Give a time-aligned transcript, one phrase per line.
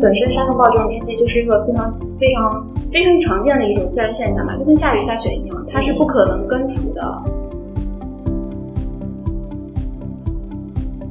[0.00, 7.02] 本身沙尘暴这种天气就是一个非常非常非常常见的一种自然现象嘛，就跟下雨下雪一样，它是不可能根除的。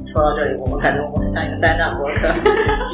[0.06, 2.28] 说到这里，我感觉我们很像一个灾难博客。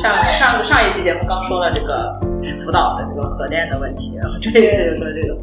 [0.02, 2.18] 上上上一期节目刚说了这个
[2.64, 5.36] 福岛的这个核电的问题，然后这一次就说这个。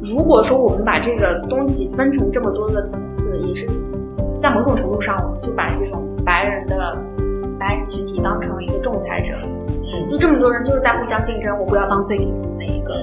[0.00, 3.68] 如果说我们把这个东西分成这么多个层次，也是
[4.40, 6.96] 在某种程度上，我们就把这种白人的
[7.58, 9.34] 白人群体当成了一个仲裁者。
[9.68, 12.94] 嗯，就这么多人就是在互相竞争，我不要当最底层的那一个。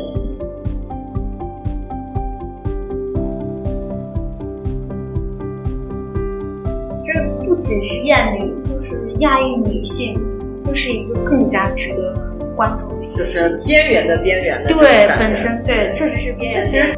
[7.03, 7.13] 这
[7.45, 10.19] 不仅是艳女，就是亚裔女性，
[10.63, 14.73] 就是一个更加值得关注的一个，就是边缘的边缘的。
[14.73, 16.65] 对，本身对，确实是边缘。
[16.65, 16.96] 其实。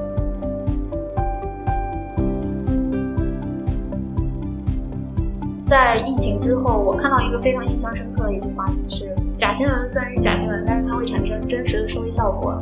[5.69, 12.59] 在疫情之后，我看到一个非常印象深刻的一句话，就是假新闻虽然是假新闻，但是它会产生真实的社会效果。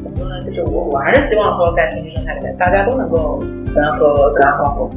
[0.00, 0.42] 怎么说呢？
[0.42, 4.90] 就是我，我还是希望说，在信息生态里面，大家都能够，比方说隔岸观火。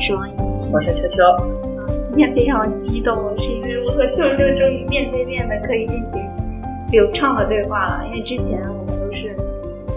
[0.00, 0.34] 是王一，
[0.72, 1.22] 我是秋秋。
[1.62, 6.26] 嗯，今天非常激动，是因为我和秋秋终于面对面的可以进行
[6.90, 8.06] 流畅的对话了。
[8.06, 9.36] 因为之前我们都是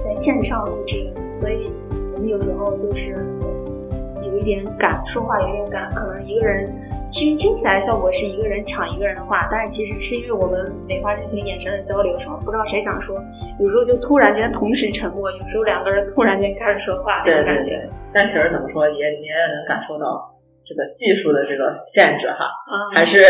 [0.03, 1.71] 在线上录制，所以
[2.13, 3.22] 我们有时候就是。
[4.43, 6.69] 有点赶，说话有点赶，可能一个人
[7.09, 13.15] 听听起来效果是一个人抢一个人的话，但是其实是因为我们没法进行眼神的交流，时候不知道谁想说，
[13.61, 17.89] 有时候就突然间同时沉默，有时候两个人突然间开始说话，这种感觉。
[18.11, 20.35] 但其实怎么说，也你也能感受到
[20.65, 23.23] 这个技术的这个限制哈，嗯、还是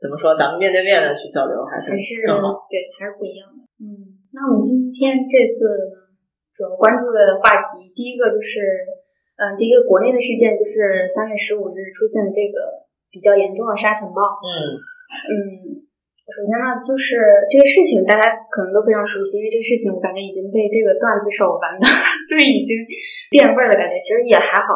[0.00, 3.62] 怎么说，咱们面对面的去交流还是更好，对，还是不一样的。
[3.78, 6.10] 嗯，那我们今天这次呢，
[6.52, 8.66] 主要关注的话题，第一个就是。
[9.36, 14.20] 嗯，第一个国内的事件就是三月十五日出现的这个比较严重的沙尘暴。
[14.40, 14.50] 嗯
[15.28, 15.32] 嗯，
[16.26, 17.20] 首先呢，就是
[17.52, 21.84] 这个事情大家可能都非常熟悉，因为这个事情我感觉已经被这个段子手玩的
[22.26, 22.80] 就已经
[23.28, 23.94] 变味儿的感觉。
[24.00, 24.72] 其实也还好，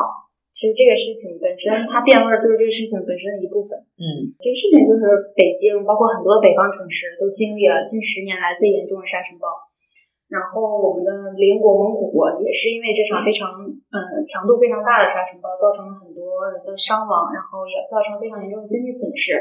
[0.53, 3.75] 其实这个事情本身它变味儿就是这个事情本身的一部分。
[3.97, 9.49] 嗯，这个事情就是北京，包括很多北方城市都经历了近十年来最严重的沙尘暴。
[10.30, 13.50] 然后我们的邻国蒙古国也是因为这场非常
[13.91, 19.34] 呃强度非常大的沙尘暴，造成了很多人的伤亡，然后也造成了非常严重的经济损失。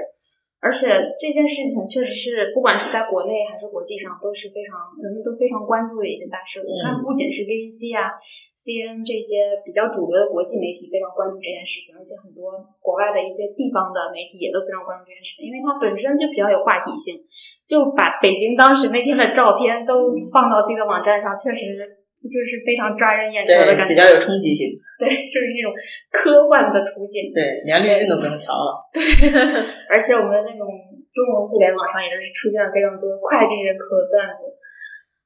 [0.62, 6.60] 而且这件事情确实是，不管是在国内还是国际上，都是非常人们都非常关注的一件大事。
[6.60, 8.12] 我看不仅是 BBC 啊、
[8.60, 12.52] CNN 这些比较主流的国际媒体非常关注这件事情，而且很多
[12.84, 17.16] 国外的一些地方的媒体也都非常关注这件事情，因为它本身就比较有话题性，
[17.64, 21.99] 就把北京当时那天的照片都放到自己的网站上，确实。
[22.28, 24.76] 就是非常抓人眼球的感觉，比较有冲击性。
[25.00, 25.72] 对，就是这种
[26.12, 27.32] 科幻的图景。
[27.32, 28.76] 对，连滤镜都不用调了。
[28.92, 29.00] 对，
[29.88, 30.68] 而且我们的那种
[31.08, 34.52] 中文互联网上也是出现了非常多脍炙人口的段子。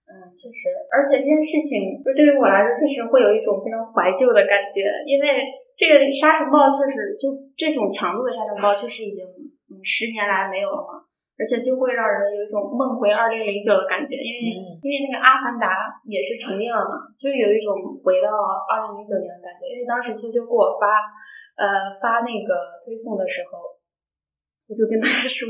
[0.06, 11.02] 嗯，确实，而且这件事情，就对于我来说，确实会有一种非常怀旧的感觉，因为这个沙尘暴确实就这种强度的沙尘暴，确实已经嗯十年来没有了嘛。
[11.34, 17.74] 而且就会让人有一种梦回二零零九的感觉，因为因为那个《阿凡达》也是重映了嘛，就是有一种
[18.06, 18.30] 回到
[18.70, 19.66] 二零零九年的感觉。
[19.66, 21.02] 因为当时秋秋给我发
[21.58, 23.66] 呃发那个推送的时候，
[24.66, 25.50] 我就跟他说，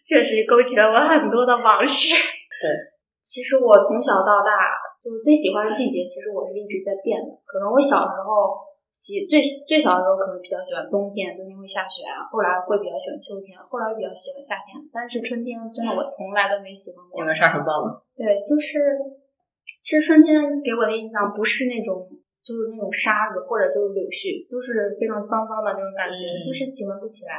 [0.00, 2.16] 确实勾起了我很多的往事。
[2.16, 2.66] 对，
[3.20, 4.72] 其实我从小到大
[5.04, 7.28] 就最喜欢的季节，其实我是一直在变的。
[7.44, 8.64] 可能我小时候。
[8.90, 9.38] 喜最
[9.68, 12.24] 最小的时候可能比较喜欢冬天，冬天会下雪啊。
[12.26, 14.74] 后来会比较喜欢秋天，后来比较喜欢夏天。
[14.92, 17.20] 但是春天真的我从来都没喜欢过。
[17.20, 18.00] 因为沙尘暴吗？
[18.16, 18.96] 对，就是
[19.82, 22.08] 其实春天给我的印象不是那种
[22.42, 27.38] 就是那种沙子或者就是柳絮，都是非常脏脏的那种感觉，就是喜欢不起来。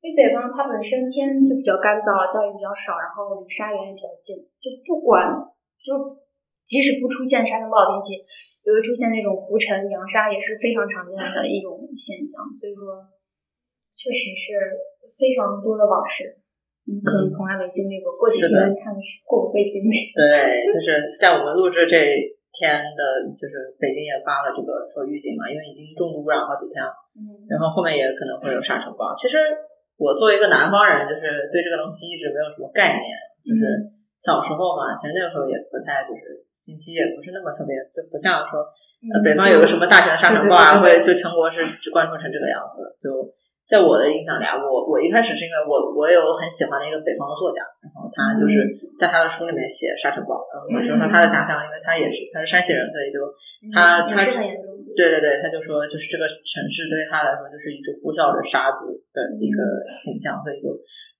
[0.00, 5.26] 因为北方它本身天就比较干燥，降雨比较少，然后离沙源也比较近，就不管
[5.82, 6.16] 就
[6.62, 8.22] 即使不出现沙尘暴天气。
[8.68, 12.44] 也会出现那种浮尘扬沙，也是非常常见的一种现象。
[12.52, 13.00] 所以说，
[13.96, 14.60] 确实是
[15.08, 16.36] 非常多的往事，
[16.84, 18.12] 你可能从来没经历过。
[18.12, 20.12] 过几天看是会不会经历？
[20.12, 21.96] 对，就 是在我们录制这
[22.52, 26.92] 天的，就是北京也发了这个说预警嘛，因为已经重度污染好几天了。
[27.16, 27.48] 嗯。
[27.48, 29.08] 然后后面也可能会有沙尘暴。
[29.16, 29.40] 其实
[29.96, 33.16] 我作为一个南方人，就是对这个东西一直没有什么概念，
[33.48, 33.64] 就是
[34.18, 42.82] 小时候嘛，其实那个时候也不太就是信息也不是那么特别，就不像说呃嗯北方有个什么大型的沙尘暴啊，会就全国是只关注成这个样子。
[42.98, 43.08] 就
[43.62, 48.66] 在我的印象里啊，我我一开始是因为我我有很喜欢的一个北方的作家，然后他就是
[48.98, 53.22] 在他的书里面写沙尘暴，然后我就说他的家乡，因为他也是他是山西人，所以就
[53.70, 54.18] 他嗯他。
[54.98, 59.62] 对对对，他就说，就是这个城市对他来说就是一直呼啸着沙子的一个
[59.94, 60.74] 形象，所以就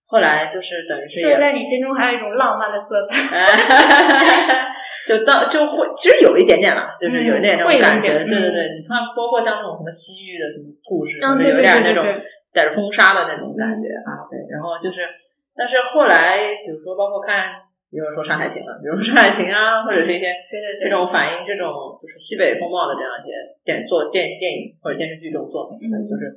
[0.09, 3.45] 后来就是等于是也在你心中还有一种浪漫的色彩。
[5.07, 8.13] 就到就会，其实有一点点啦，就是有一点那种感觉。
[8.25, 12.05] 对对对，嗯你看，包括像那种什么西域的什么故事，嗯，就是有点那种
[12.53, 14.25] 带着风沙的那种感觉啊。
[14.29, 15.09] 对，然后就是，
[15.57, 17.53] 但是后来，比如说包括看，
[17.91, 23.33] 比如说《山海情》了，比如说《山海情》啊，或者是一些对对对这种反映这种就是西北风貌的这样一些
[23.65, 26.29] 电作电电影或者电视剧这种作品，嗯就是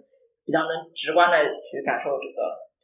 [0.48, 1.36] 比较能直观的
[1.68, 2.40] 去感受这个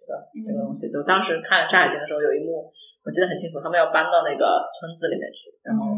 [0.08, 0.88] 这个这个东西。
[0.88, 2.72] 就当时看《山海情》的时候，有一幕
[3.04, 5.92] 我记得很清楚，他们要搬到那个村子里面去，然后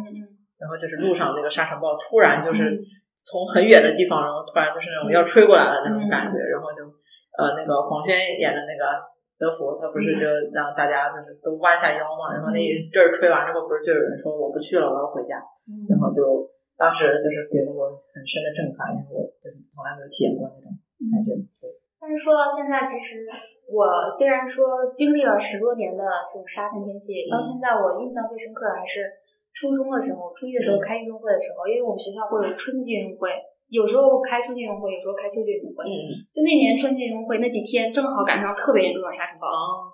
[0.58, 2.82] 然后就是路上那个沙尘暴突然就是嗯。
[3.20, 6.88] 从很远的地方，然后突然就是那种要吹过来的那种感觉，嗯然后就
[7.36, 8.96] 呃那个黄轩演的那个
[9.36, 10.24] 德福，他不是就
[10.56, 15.36] 让大家就是都弯下腰嘛，然后那一阵儿吹完之后，不是就有人说我不去了，我要回家，
[15.68, 15.84] 嗯。
[15.92, 16.48] 然后就
[16.80, 20.72] 当时就是给了我很深的震撼，因为我就是从来没有体验过那种
[21.12, 21.36] 感觉。
[21.60, 23.28] 对，但是说到现在，其实
[23.70, 29.06] 我虽然说经历了十多年的这种沙尘天气，到嗯现在我印象最深刻的还是
[29.54, 33.30] 初中的时候，初一的时候嗯开运动会的时候，因为我们学校会有春季运动会，
[33.70, 35.86] 有时候开春季运动会，有时候开秋季运动会。
[35.86, 39.48] 嗯就那年春季运动会那几天，正好赶上特别严重的沙尘暴。
[39.48, 39.94] 哦，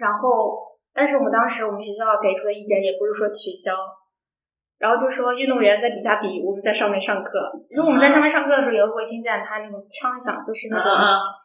[0.00, 0.56] 然后，
[0.94, 3.72] 但是我们当时我们学校给出的意见也不是说取消，
[4.78, 7.50] 然后就说运动员在底下比，我们在上面上课。
[7.74, 10.92] 如果我们在上面上课的时候，也会听见他那种枪响，就是那种、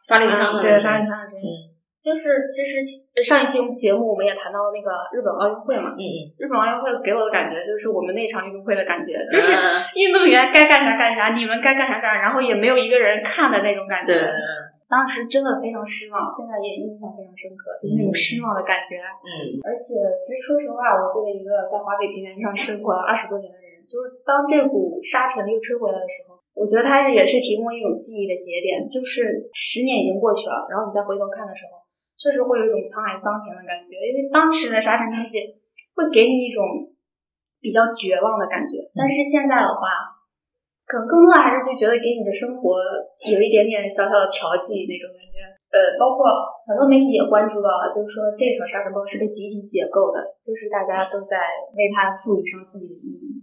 [0.08, 1.46] 发令枪的嗯对发令枪的声音。
[1.46, 2.80] 嗯就是其实
[3.22, 9.60] 上一期节目我们也谈到那个日本奥运会嘛，嗯嗯，日本奥运会给我的感觉就是我们那场运动会的感觉，就是嗯
[9.96, 14.14] 运动员该干啥干啥，你们该干啥干啥，然后也没有一个人看的那种感觉。
[14.90, 18.98] 当时真的非常失望，现在也印象非常深刻，就是那种失望的感觉。
[19.22, 31.78] 嗯而且，其实说实话，我作为一个在华北平原上生活了二十多年的人，就是当这股沙尘又吹回来的时候，我觉得它也是提供一种记忆的节点，就是十年已经过去了，然后你再回头看的时候，
[32.18, 35.38] 确实会有一种沧海桑田的感觉，因为当时的沙尘天气
[35.94, 36.66] 会给你一种
[37.62, 40.18] 比较绝望的感觉，但是现在的话。
[40.90, 42.82] 可能更多的还是就觉得给你的生活
[43.30, 45.38] 有一点点小小的调剂那种感觉，
[45.70, 46.26] 呃，包括
[46.66, 51.38] 很多媒体也关注到了，就是说这场沙尘暴是被集体解构的，就是大家都在
[51.78, 53.38] 为它赋予上自己的意义。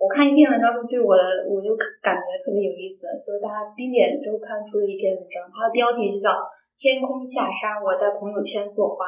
[0.00, 6.40] 我看一篇文章就对我的，我就感觉特别有意思，就是大家冰点周刊出的一篇文章，它的标题就叫
[6.80, 9.04] “天空下沙，我在朋友圈作画”。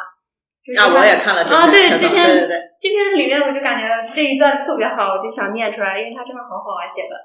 [0.61, 7.17] 就是啊，我也看了这篇啊，对这篇对对对，这篇里面我就感觉这一段特别好，我就想念出来，因为它真的好好啊写的。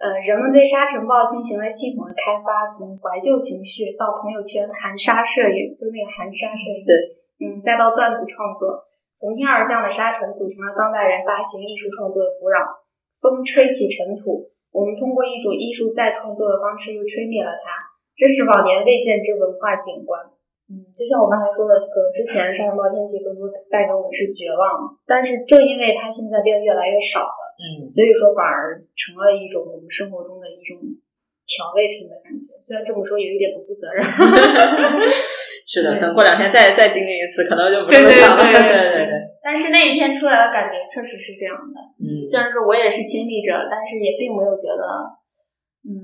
[0.00, 6.96] 呃，人们对沙尘暴进行了系统的开发，从怀旧情绪到朋友圈含沙摄影，就是那个含沙摄影，对，
[7.44, 8.80] 嗯，再到段子创作，
[9.12, 12.80] 从天而降的沙尘组成了当代人大型艺术创作的土壤。
[13.20, 20.16] 风吹起尘土，我们通过一种艺术再创作的方式又吹灭了它，这是往年未见之文化景观。
[20.72, 30.76] 嗯，就像我刚才说的，可能之前沙尘暴天气更多带给我们是绝望，但是正因为它现在变得越来越少了，嗯所以说反而成了一种我们生活中的一种
[31.48, 32.52] 调味品的感觉。
[32.60, 34.04] 虽然这么说有一点不负责任，
[35.64, 38.44] 是的，等过两天再再经历一次，可能就不对对这么想了。
[38.44, 41.80] 对对对对，但是那一天出来的感觉确实是这样的。
[41.96, 44.84] 嗯，虽然说我也是经历者，但是也并没有觉得，
[45.88, 45.96] 嗯，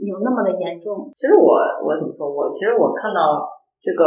[0.00, 1.12] 有那么的严重。
[1.12, 1.44] 其实我
[1.84, 2.24] 我怎么说？
[2.30, 3.44] 我其实我看到
[3.82, 4.06] 这个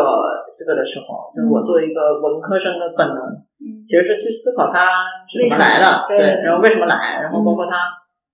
[0.57, 3.19] 这个的时候，就是我作为一个文科生的本能，
[3.59, 7.87] 嗯其实是去思考它是怎么来的，对然后为什么来，然后包括它。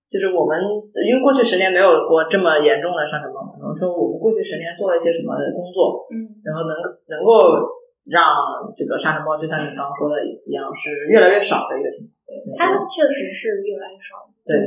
[0.10, 0.58] 就是我们，
[1.06, 6.74] 因为过去十年没有过这么严重的沙尘暴嘛，然后说我们过去十年做了一些什么工作，嗯然后能
[7.06, 7.62] 能够
[8.10, 8.34] 让
[8.74, 12.10] 这个沙尘暴，就像你刚刚说的一样，是越来越少的一个情况。
[12.26, 14.26] 对，它确实是越来越少。
[14.42, 14.58] 对，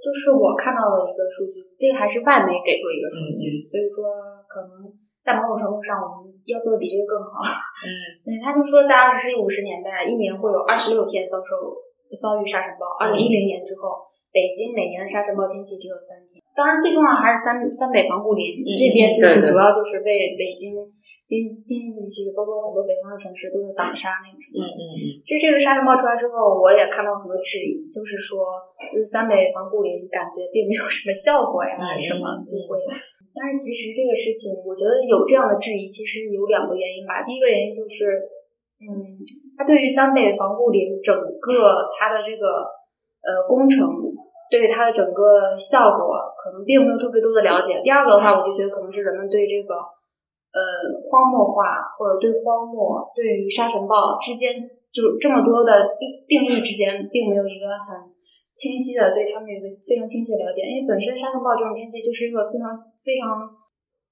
[0.00, 4.08] 就是我看到的一个数据，这个还是外媒给出一个数据，所以说
[4.48, 4.88] 可能
[5.20, 7.44] 在某种程度上，我们要做的比这个更好。
[7.84, 7.88] 嗯
[8.24, 11.76] 对，他就说在二十世纪五十年代，一年会有二十六天遭受
[12.16, 12.88] 遭遇沙尘暴。
[12.96, 14.00] 二零一零年之后，
[14.32, 16.40] 北京每年的沙尘暴天气只有三天。
[16.52, 20.76] 当然，最重要还是三三北防护林、嗯这边，就是主要就是为北京、
[21.24, 24.60] 京京津地区，包括很多北方的城市都是挡沙那个什么。
[24.60, 28.60] 嗯嗯嗯，其实这个沙尘暴出来之后，我也看到很多质疑，就是说，
[28.92, 32.76] 就是三北防护林感觉并没有什么效果呀，嗯什么嗯就会。
[33.32, 37.24] 但是其实这个事情，我觉得有这样的质疑，其实有两个原因吧。
[37.24, 38.12] 第一个原因就是，
[38.76, 39.16] 嗯，
[39.56, 42.68] 它对于三北防护林整个它的这个
[43.24, 43.88] 呃工程，
[44.52, 47.80] 对它的整个效果可能并没有特别多的了解。
[47.80, 49.72] 第二个的话，我就觉得可能是人们对这个
[50.52, 50.60] 呃
[51.08, 54.52] 荒漠化或者对荒漠对于沙尘暴之间
[54.92, 57.96] 就这么多的一定义之间，并没有一个很
[58.52, 60.60] 清晰的对他们有一个非常清晰的了解。
[60.68, 63.48] 因为本身沙尘暴这种天气就是一个非常非常。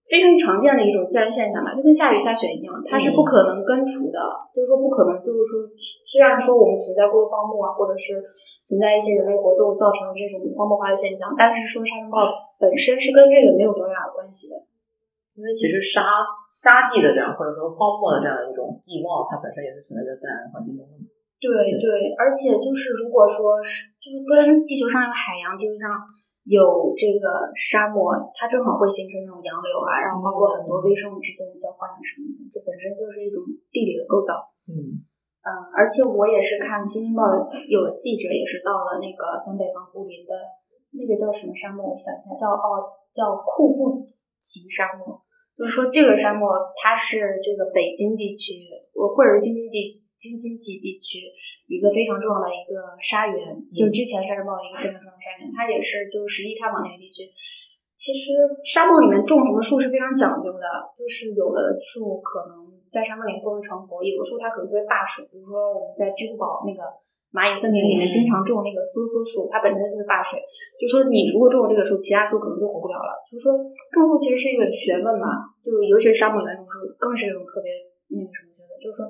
[0.09, 4.19] 非常常见的一种自然现象嘛，就跟下雨下雪一样，它是不可能根除的。
[4.51, 5.63] 就是说，不可能，就是说，
[6.09, 8.19] 虽然说我们存在过荒漠啊，或者是
[8.67, 12.27] 存在一些人类活动造成的这种荒漠化的现象，但是说沙尘暴
[12.59, 14.59] 本身是跟这个没有多大的关系的。
[15.39, 20.97] 因为其实沙沙地的这样，或者说荒漠的这样一种地貌，它本身也是存在在自然环境中的。
[21.41, 25.89] 对对，而且就是如果说是，就是跟地球上有海洋，地球上。
[26.45, 34.41] 有这个沙漠，它正好会形成那种洋流啊，然后包括很多微生物之间的交换啊什么的，这本身就是一种地理的构造。
[34.65, 35.05] 嗯
[35.41, 37.25] 嗯，而且我也是看《新京报》
[37.65, 40.37] 有记者也是到了那个三北防护林的
[40.93, 43.97] 那个叫什么沙漠，我想一下，叫哦叫库布
[44.37, 45.17] 齐沙漠，
[45.57, 50.05] 就是说这个沙漠它是这个北京地区，或或者是京津地区。
[50.21, 51.25] 京津冀地区
[51.65, 53.41] 一个非常重要的一个沙源，
[53.73, 57.25] 就是之前沙尘暴的一个非常重要的沙源，它也是就是实地探访那个地区。
[57.97, 65.25] 其实沙漠里面种什么树是非常讲究的，就是有的树可能在沙漠里不能成活，有的树它可能特别霸水。
[65.33, 66.85] 比如说我们在支付宝那个
[67.33, 70.37] 蚂蚁森林里面经常种那个梭梭树，它本身就是霸水。
[70.81, 73.13] 就说你如果种了这个树，其他树可能就活不了了。
[73.25, 73.57] 就是说
[73.93, 77.73] 种树其实是一个学问嘛，就尤其是沙漠里面种树，更是一种特别
[78.13, 79.09] 那个什么学问，就是说。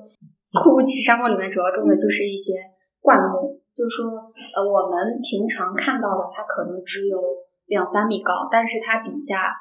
[0.51, 2.55] 库布齐沙漠里面主要种的就是一些
[3.01, 7.23] 灌木，就是说，呃，我们平常看到的它可能只有
[7.67, 9.55] 两三米高，但是它底下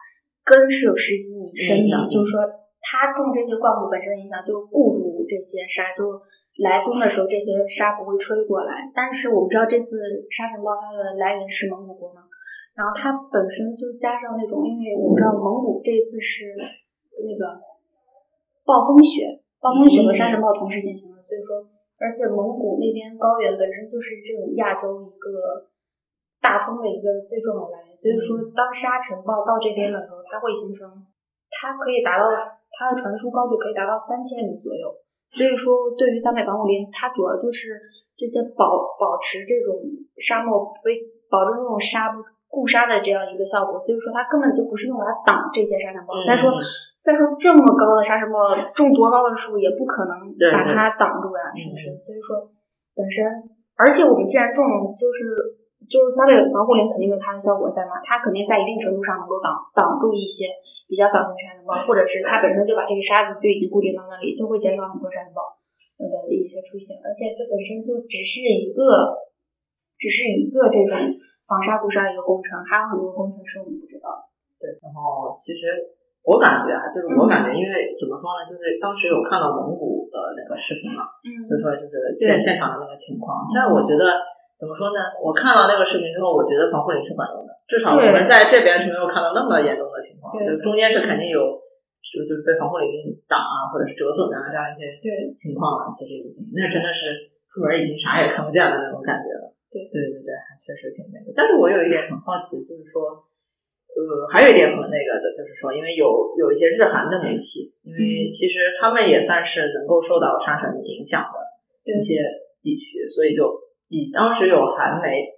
[0.44, 2.10] 根是有十几米深的。
[2.10, 2.42] 就是说，
[2.82, 6.20] 它种这些灌木本身的影响就固住这些沙，就
[6.66, 8.90] 来风的时候这些沙不会吹过来。
[8.96, 9.96] 但是我们知道这次
[10.32, 12.26] 沙尘暴它的来源是蒙古国嘛，
[12.74, 16.50] 然后它本身就加上那种，因为我们知道蒙古这次是
[17.22, 17.62] 那个
[18.66, 19.46] 暴风雪。
[19.60, 21.60] 暴风雪和沙尘暴同时进行的，所以说，
[22.00, 25.68] 而且蒙古那边高原本身就是这种亚洲一个
[26.40, 30.88] 大风的一个最重要的来源，所以说，当沙尘暴到这边的时候，它会形成，
[31.52, 32.32] 它可以达到
[32.72, 34.88] 它的传输高度可以达到三千米左右，
[35.30, 37.76] 所以说，对于三百防护林，它主要就是
[38.16, 39.76] 这些保保持这种
[40.18, 42.24] 沙漠为保证这种沙不。
[42.50, 46.18] 固沙的这样一个效果，所以说它根本就不是用来挡这些沙尘暴。
[46.26, 46.50] 再说，
[46.98, 51.94] 再说这么高的沙尘暴，种多高的树也不可能把它挡住呀，是不是？
[51.94, 52.50] 所以说，
[52.98, 53.22] 本身，
[53.78, 54.66] 而且我们既然种，
[54.98, 55.30] 就是
[55.86, 58.02] 就是三倍防护林，肯定有它的效果在嘛。
[58.02, 60.50] 它肯定在一定程度上能够挡挡住一些
[60.90, 65.46] 比较小型沙尘暴，或者是它本身就把这个沙子就已经固定到那里，就会减少很多沙尘暴
[66.02, 66.98] 的一些出现。
[67.06, 69.14] 而且这本身就只是一个，
[70.02, 70.98] 只是一个这种。
[71.50, 74.22] 防沙固沙的一个工程，还有很多工程是我们不知道的。
[74.62, 75.74] 对，然后其实
[76.22, 83.50] 我感觉啊，就是我感觉，因为怎么说呢，就是当时有看到蒙古的那个视频嘛，嗯，就说就是现现场的那个情况。
[83.50, 84.22] 但是我觉得
[84.54, 85.02] 怎么说呢？
[85.18, 90.30] 我看到那个视频之后，我觉得防护林是管用的，至少我们在这边是没有看到那么严重的情况。
[90.30, 91.40] 就中间是肯定有，
[92.04, 92.86] 就就是被防护林
[93.26, 95.02] 挡啊，或者是折损啊这样一些
[95.34, 95.90] 情况了。
[95.96, 97.16] 其实已经那真的是
[97.48, 99.48] 出门已经啥也看不见了那种感觉了。
[99.70, 99.86] 对。
[99.88, 101.32] 对对对，还确实挺那个。
[101.36, 103.22] 但是我有一点很好奇，就是说，
[103.94, 106.06] 呃，还有一点很那个的，就是说，因为有
[106.38, 111.38] 有一些日韩的媒体，因为其实他们也算是能够受到沙尘影响的
[111.94, 112.26] 一些
[112.62, 113.46] 地区，所以就
[113.90, 115.08] 以当时有韩媒《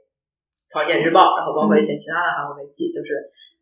[0.71, 3.15] 朝鲜日报》，然后包括一些其他的韩国媒体，就是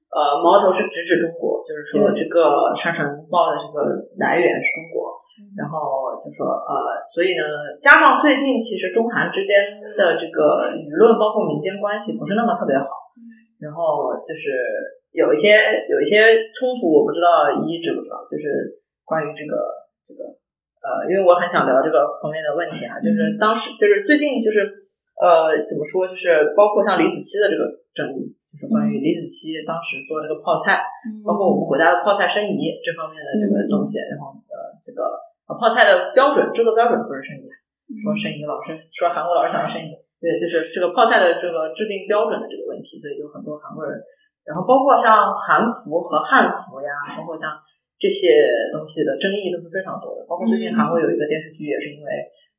[0.09, 3.81] 呃，矛头是直指中国，就是说这个沙尘暴的这个
[4.17, 5.09] 来源是中国。
[5.55, 7.43] 然后就说呃，所以呢，
[7.79, 12.83] 加上最近其实中韩之间的这个舆论包括民间关系不是那么特别好，
[13.55, 14.51] 然后就是
[15.15, 15.55] 有一些
[15.87, 19.55] 有一些冲突，我不知道一知不知道，就是关于这个
[20.03, 20.27] 这个
[20.83, 24.67] 呃，因为我很想聊这个方面的问题啊，就是当时就是最近就是
[25.23, 27.63] 呃怎么说，就是包括像李子柒的这个
[27.95, 30.81] 争议，就是关于李子柒当时做这个泡菜，
[31.21, 35.29] 包括我们国家的泡菜申遗这方面的这个东西，然后呃这个。
[35.49, 37.49] 泡菜的标准制作标准不是申遗，
[37.97, 39.89] 说申遗老师说韩国老师想要申遗，
[40.21, 43.97] 对，就是这个泡菜的这个制定标准的这个问题，所以就很多韩国人，
[44.45, 47.49] 然后包括像韩服和汉服呀，包括像
[47.97, 50.21] 这些东西的争议都是非常多的。
[50.29, 52.09] 包括最近韩国有一个电视剧，也是因为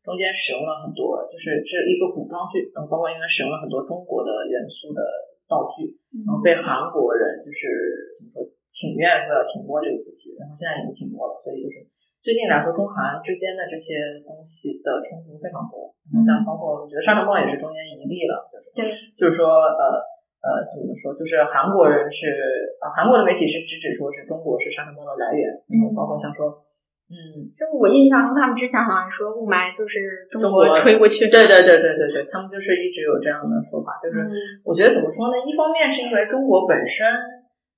[0.03, 4.99] 中间使用了很多，就是是一个古装剧，然后包括因为使用了很多中国的元素的
[5.51, 11.83] 道具，然后被韩国人就是怎么说请愿说要停播这部剧，然后现在已经停播了，所以就是。
[12.21, 13.97] 最近来说，中韩之间的这些
[14.29, 15.89] 东西的冲突非常多，
[16.21, 20.05] 像包括我觉得沙尘暴也是中间一例了，就是对，就是说呃
[20.45, 22.29] 呃怎么说，就是韩国人是
[22.77, 26.61] 呃韩国的媒体是直指说是中国是沙尘暴的来源，然后包括像说
[27.11, 34.31] 嗯，其实我印象中他们之前好像说雾霾就是中国吹过去，对对对对对对，他们就是一直有这样的说法，就是嗯
[34.63, 35.35] 我觉得怎么说呢？
[35.43, 37.11] 一方面是因为中国本身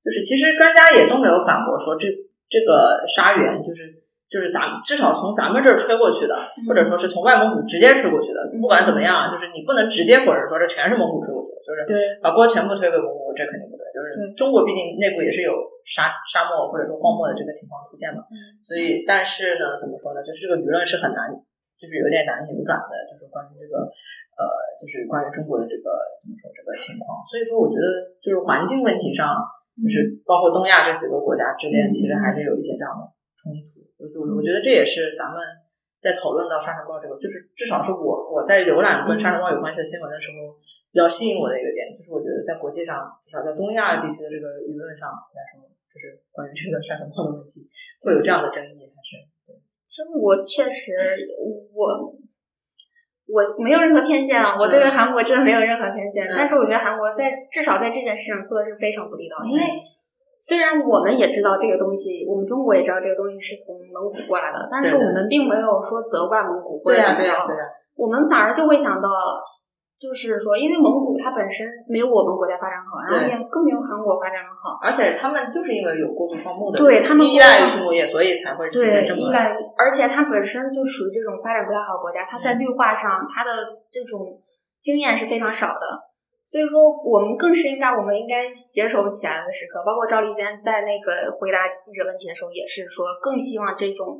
[0.04, 2.06] 就是其实专家也都没有反驳说这
[2.48, 4.00] 这个沙源就是。
[4.32, 6.34] 就是咱至少从咱们这儿吹过去的，
[6.66, 8.40] 或者说是从外蒙古直接吹过去的。
[8.58, 13.81] 不管怎么样，就是你不能直接否认说这全是蒙古吹过去的，就是对把锅全部推给蒙古，这肯定不对。
[13.92, 15.52] 就是中国毕竟内部也是有
[15.84, 18.34] 沙沙漠或者说荒漠的这个情况出现嘛，嗯
[18.64, 20.24] 所以但是呢，怎么说呢？
[20.24, 21.28] 就是这个舆论是很难，
[21.76, 23.84] 就是有点难扭转的，就是关于这个
[24.38, 24.42] 呃，
[24.80, 27.20] 就是关于中国的这个怎么说这个情况。
[27.28, 29.28] 所以说，我觉得就是环境问题上，
[29.76, 33.04] 就是包括东亚这几个国家之间，其实还是有一些这样的
[33.36, 33.82] 冲突。
[34.02, 35.38] 我就我觉得这也是咱们
[36.02, 40.58] 在讨论到沙尘暴这个，就是至少是我我在浏览跟沙尘暴有关系的新闻的时候，
[40.90, 47.62] 比较吸引我的一个点，就是我觉得在国际上，至少在东亚地区的这个舆论上来说，就是关于这个沙尘暴的问题，
[48.02, 49.54] 会有这样的争议，还是对。
[49.86, 50.98] 其实我确实，
[51.70, 51.86] 我
[53.30, 56.26] 我没有任何偏见啊，我对韩国真的没有任何偏见。
[56.26, 59.62] 嗯但是我觉得韩国在至少在这件事上做的是非常不地道，因为
[60.42, 67.62] 虽然我们也知道这个东西，我们中国也知道这个东西是从蒙古过来的，但是我们并没有说责怪蒙古或者怎么样，对呀、对呀、
[67.94, 69.08] 我们反而就会想到。
[69.94, 83.50] 就是说，因为蒙古它本身没有我们国家发展好，然后也更没有韩国发展的好，而且他们就是因为有过度放牧的，对他们依赖于畜牧业，所以才会出对现这么依赖，而且它本身就属于这种发展不太好的国家，它在绿化上它的
[83.92, 84.42] 这种
[84.80, 85.86] 经验是非常少的，
[86.44, 89.82] 所以说我们更是应该，我们应该携手起来的时刻。
[89.86, 94.18] 包括赵立坚在那个回答记者问题的时候，也是说更希望这种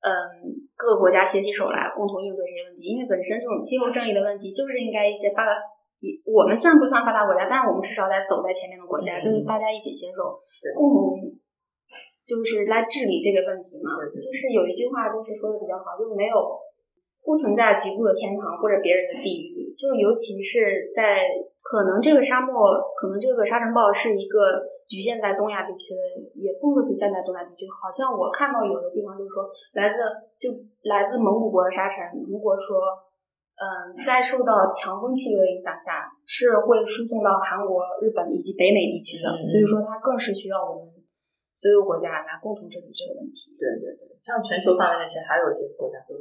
[0.00, 0.12] 嗯
[0.76, 2.86] 各个国家携起手来，共同应对这些问题。
[2.86, 5.52] 因为本身这种气候正义的问题，就是应该一些发达。
[5.98, 10.38] 以我们虽然不算发达国家，但是我们至少在走在前面的国家，嗯就是大家一起携手，
[10.78, 11.18] 共同
[12.22, 13.98] 就是来治理这个问题嘛。
[14.14, 16.38] 就是有一句话就是说的比较好，就是没有
[17.26, 21.26] 不存在局部的天堂或者别人的地狱，就是尤其是在
[21.60, 26.00] 可能这个沙漠，可能这个沙尘暴是一个局限在东亚地区的，
[26.34, 27.66] 也不能局限在东亚地区。
[27.68, 29.96] 好像我看到有的地方就是说，来自
[30.38, 30.48] 就
[30.88, 32.80] 来自蒙古国的沙尘，如果说
[33.58, 40.94] 嗯，在受到强风气流的影响下，是会输送到韩国、日本以及北美地区的，嗯所以说它更是需要我们
[41.58, 43.58] 所有国家来共同治理这个问题。
[43.58, 46.14] 对对对，像全球范围内，其实还有一些国家，比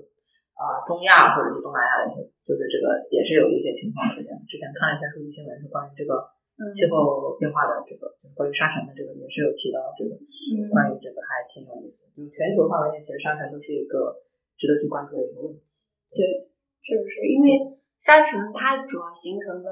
[0.58, 4.34] 如啊、中亚或者是东南亚的一些，就是这个也是有一些情况出现。
[4.50, 6.18] 之前看了一篇数据新闻，是关于这个
[6.58, 12.10] 嗯气候变化的这个，就是关于沙尘的这个，也是有提到这个，嗯，关于这个还挺有意思。
[12.18, 14.18] 就是全球范围内，其实沙尘都是一个
[14.58, 15.62] 值得去关注的一个问题。
[16.10, 16.50] 对
[16.82, 17.22] 是不是？
[17.30, 19.70] 因为沙尘它主要形成的，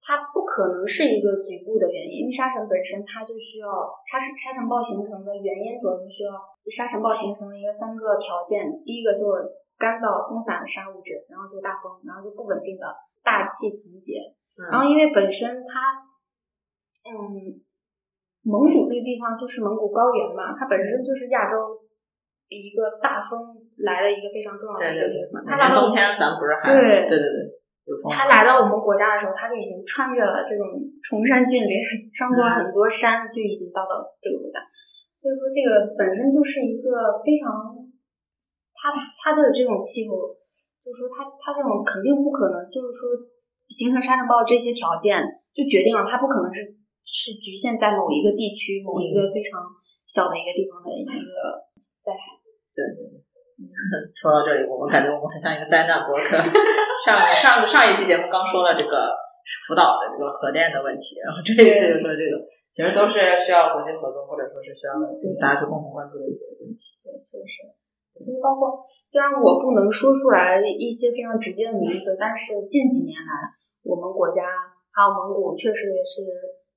[0.00, 3.68] 它不可能是一个局部的原因，因为沙尘本身它就需要
[4.08, 6.32] 沙尘沙尘暴形成的原因主要是需要
[6.72, 9.52] 沙尘暴形成的一个三个条件，第一个就是
[9.82, 12.86] 干燥松散的沙物质，然后就大风，然后就不稳定的
[13.26, 14.22] 大气层结，
[14.70, 15.98] 然后因为本身它，
[17.02, 17.58] 嗯，
[18.46, 21.74] 蒙古那个地方就是蒙古高原嘛，它本身就是亚洲
[22.46, 27.38] 一个大风来的一个非常重要的对对对一个地方。，每它来到冬天咱不是还对对对对
[27.90, 30.62] 有风它来到我们国家的时候，他就已经穿越了这种
[31.02, 31.74] 崇山峻岭，
[32.14, 34.62] 穿过嗯很多山，就已经到了这个国家。
[35.10, 37.50] 所以说，这个本身就是一个非常，
[38.82, 40.34] 它它的这种气候，
[40.82, 43.14] 就是说它它这种肯定不可能，就是说
[43.70, 45.22] 形成沙尘暴这些条件，
[45.54, 46.74] 就决定了它不可能是
[47.06, 49.62] 是局限在某一个地区、某一个非常
[50.02, 51.14] 小的一个地方的一个
[52.02, 52.34] 灾害。
[52.74, 53.22] 对对对。
[54.18, 56.34] 说到这里，我们感觉我们很像一个灾难博客。
[57.06, 59.14] 上上上一期节目刚说了这个
[59.66, 62.34] 福岛的这个核电的问题，然后这一次就说这个，
[62.74, 64.98] 其实都是需要国际合作，或者说是需要
[65.38, 66.98] 大家去共同关注的一些问题。
[67.06, 67.70] 对，确实。
[68.18, 73.32] 其实包括，虽然我不能说出来一些非常直接的名字，但是近几年来，
[73.82, 74.44] 我们国家
[74.92, 76.22] 还有蒙古确实也是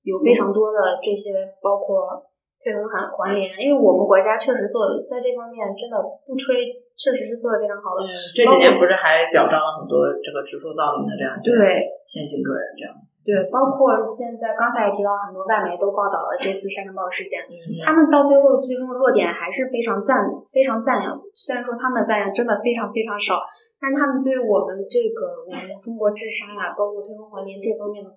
[0.03, 2.23] 有非常多的这些，包括
[2.57, 8.01] 退耕还还林，因为我们国家确实做的在这方面真的不吹，确实是做的非常好的。
[8.05, 12.95] 嗯，这几年不是还表彰了很多这个植树造林的这样对先进个人这样。
[13.25, 23.41] 对，包括现在刚才也提到很多外媒都报道了这次沙尘暴事件，嗯他们到最后最终的落点还是非常赞非常赞扬，虽然说他们的赞扬真的非常非常少，
[23.81, 28.13] 但是他们对我们这个我们中国治沙呀、包括退耕还林这方面的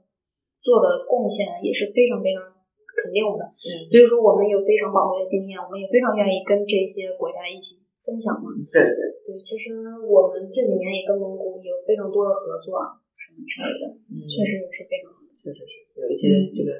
[0.60, 2.44] 做的贡献也是非常非常
[2.92, 3.48] 肯定的。
[3.48, 7.72] 嗯，所以说，我们有非常宝贵的经验，我们也非常愿意跟这些国家一起
[8.04, 8.52] 分享嘛。
[8.68, 9.72] 对对对，其实
[10.04, 15.34] 我们这几年也跟蒙古有非常多的合作啊，什么之类的，嗯，确实也是非常好的。
[15.34, 16.70] 确实是有一些这个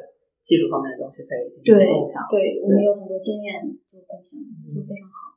[0.41, 2.23] 技术方面的东西可以进行对共享。
[2.31, 4.39] 对，我们有很多经验就共享，
[4.71, 5.35] 就非常好。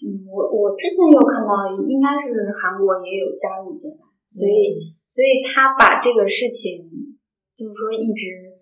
[0.00, 6.88] 嗯，我我之前有看到，应该是韩国也有加入进来，所以、所以他把这个事情，
[7.58, 8.54] 就是说一直，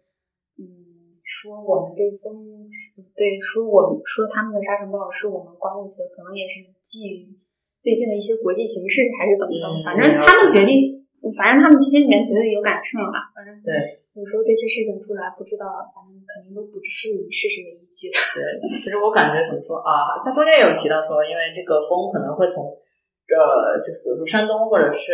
[0.57, 2.65] 嗯，说我们这封
[3.15, 7.29] 对，说我们说他们的沙尘暴是我们刮过去的，可能也是基于
[7.77, 10.73] 最近的一些国际形势还是怎么的，嗯反正他们决定，
[11.31, 13.71] 反正他们心里面觉得有杆秤吧，反正对
[14.19, 18.17] 有时候这些事情出来，不知道，反正肯定都不是以事实为依据的。
[18.35, 18.43] 对，
[18.81, 22.75] 其实我感觉怎么说啊，他中间也有提到说，因为这个风可能会从。
[23.33, 25.09] 呃，就是比如说山东或者是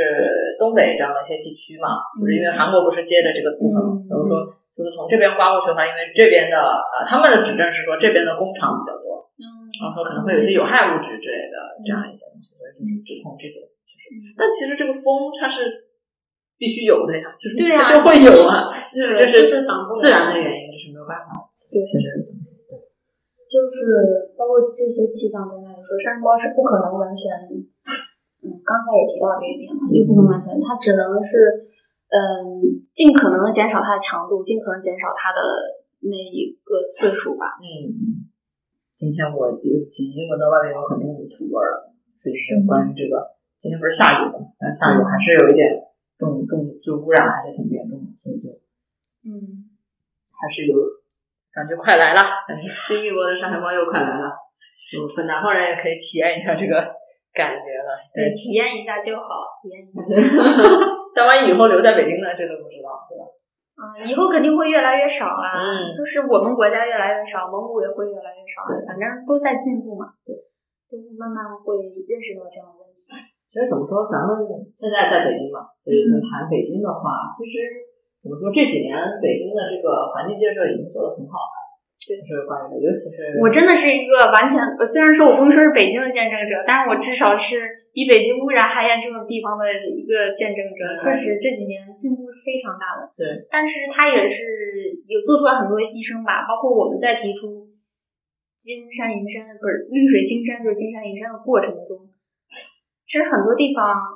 [0.58, 4.42] 东北这样的一些地区嘛，就是因为韩国不是接的这个部分嘛，嗯比如说
[4.74, 9.46] 就是从这边刮过去的话，因为这边的呃他们的指证是说这边的工厂比较多，嗯
[9.78, 11.54] 然后说可能会有一些有害物质之类的
[11.86, 15.87] 这样一些东西，所以就是指控这些其实，但其实这个风它是
[16.58, 19.64] 必须有的呀，就是对呀它就会有啊，就是这是
[19.96, 21.30] 自然的原因，这是没有办法。
[21.70, 22.04] 对，其实？
[23.48, 27.32] 就是包括这些气象专家也说，沙尘暴是不可能完全，
[28.44, 31.64] 嗯，刚才也提到这一点嘛，就不能完全，它只能是，
[32.12, 35.40] 嗯，尽可能的减少它的强度，尽可能减少它的
[36.04, 37.56] 那一个次数吧。
[37.56, 38.28] 嗯，
[38.92, 45.72] 今天我有已经闻到外面有很重的土味儿了，所以是关于这个，今天不是下雨了嘛，但下雨还是有一点
[46.18, 48.50] 重重，就污染还是挺严重的，所以就
[49.22, 49.70] 嗯，
[50.34, 50.74] 还是有
[51.54, 52.20] 感觉快来了，
[52.60, 54.26] 新一波的沙尘暴又快来了，
[54.90, 56.74] 就本南方人也可以体验一下这个
[57.32, 57.94] 感觉了。
[58.12, 60.82] 对，体验一下就好，体验一下就好。
[61.14, 62.34] 但万一以后留在北京呢？
[62.34, 63.24] 这都不知道，对吧？
[63.78, 70.34] 嗯，以后肯定会越来越少啊，嗯就是我们国家越来越少，蒙古也会越来越少啊，反正都在进步嘛，对，
[70.90, 71.76] 都慢慢会
[72.06, 72.66] 认识到这样。
[73.48, 77.64] 其实怎么说，咱们现在在北京嘛，所以就谈北京的话，其实
[78.20, 78.92] 怎么说这几年
[79.24, 81.56] 北京的这个环境建设已经做得很好了。
[82.08, 87.60] 对就是关于，尤其是我真的是一个完全，我虽然说我不能说是北京的见证者，但是我至少是
[87.92, 90.88] 比北京污染还严重的地方的一个见证者。
[90.88, 94.44] 嗯确实这几年进步是非常大的，对，但是他也是
[95.04, 97.68] 有做出了很多牺牲吧，包括我们在提出
[98.56, 102.08] 金山银山不是绿水青山，就是金山银山的过程中，
[103.08, 104.12] 其实很多地方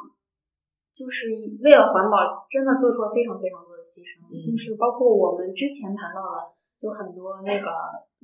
[0.93, 1.33] 就是
[1.65, 6.61] 为了环保，真的做出了非常非常多的牺牲，嗯就是包括我们之前谈到的。
[6.83, 7.71] 就很多那个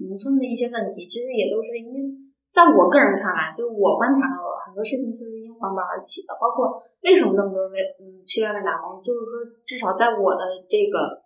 [0.03, 2.11] 农村的一些问题，其实也都是因，
[2.51, 6.35] 在我个人看来，就是我观察到的很多事情，确实是因环保而起的。
[6.43, 6.75] 包括
[7.07, 11.23] 为什么那么多人为嗯去外面打工，就是说，至少在我的这个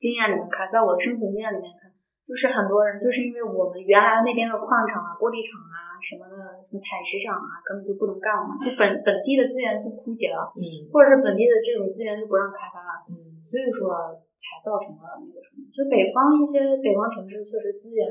[0.00, 1.92] 经验里面看，在我的生存经验里面看，
[2.24, 5.63] 就是很多人就是因为我们原来那边的矿场啊、玻璃厂啊
[6.04, 6.36] 什么的，
[6.68, 13.00] 什么采石场啊，根本就不能干了嘛，就本本地的资源就枯竭了，嗯或者是本地的这种资源就不让开发了。
[13.08, 13.92] 嗯所以说
[14.40, 18.04] 才造成了那个什么，就北方一些北方城市确实资源，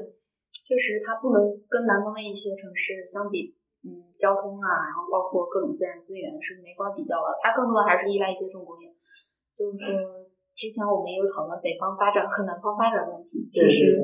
[0.66, 8.94] 确实它不能跟南方的一些城市相比，嗯，交通啊，然后包括各种自然资源是没法比较的，它更多的还是依赖一些重工业。
[9.58, 9.98] 就是说，
[10.54, 13.98] 之前我们也有讨论北方发展和南方发展问题，其实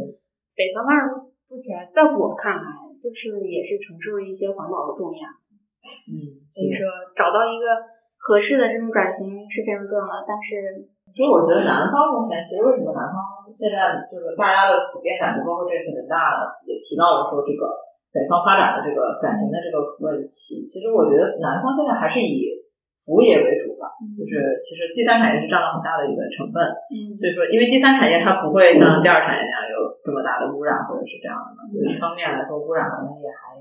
[0.57, 1.05] 北方发展
[1.49, 5.25] 不起来，在我看来，就是也是承受了一些环保的重压。
[6.05, 6.85] 嗯，所以说，
[7.17, 7.65] 找到一个
[8.15, 10.87] 合适的这种转型是非常重要的，但是。
[11.09, 13.17] 其实我觉得南方目前，其实为什么南方
[13.49, 16.37] 现在就是大家的普遍感觉，包括这次人大
[16.69, 17.65] 也提到了说这个
[18.13, 20.61] 北方发展的这个转型的这个问题。
[20.61, 22.45] 其实我觉得南方现在还是以
[22.99, 26.59] 服务业为主吧，就是其实第三产业是占了很大的一个成分。
[26.91, 33.57] 嗯，所以说，因为第三产业它不会像第二产业那样有这么大的污染或者是这样的嘛，就一方面来说污染可能也还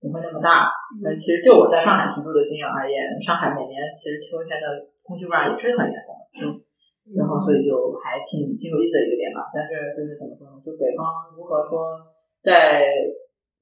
[0.00, 0.72] 不会那么大。
[1.04, 4.66] 但是其实就我在上海居住的经验而言，上海每年其实秋天的
[5.04, 6.24] 空气污染也是很严重的。
[6.40, 6.60] 嗯
[7.10, 9.50] 然后，所以就还挺挺有意思的一个点吧。
[9.50, 10.62] 但是就是怎么说呢？
[10.62, 11.98] 就北方如何说
[12.38, 12.86] 在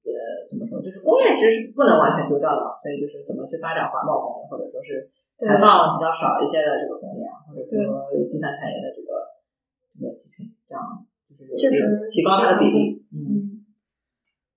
[0.05, 5.09] 呃怎么说，就是工业其实是不能完全丢掉的，所以就是怎么去发展环保工业，或者说是
[5.43, 9.09] 排放比较少一些的这个工业啊，或者说第三产业的这个
[9.97, 10.83] 这个集群，这样
[11.27, 12.99] 就是确实提高它的比例。
[13.11, 13.35] 嗯嗯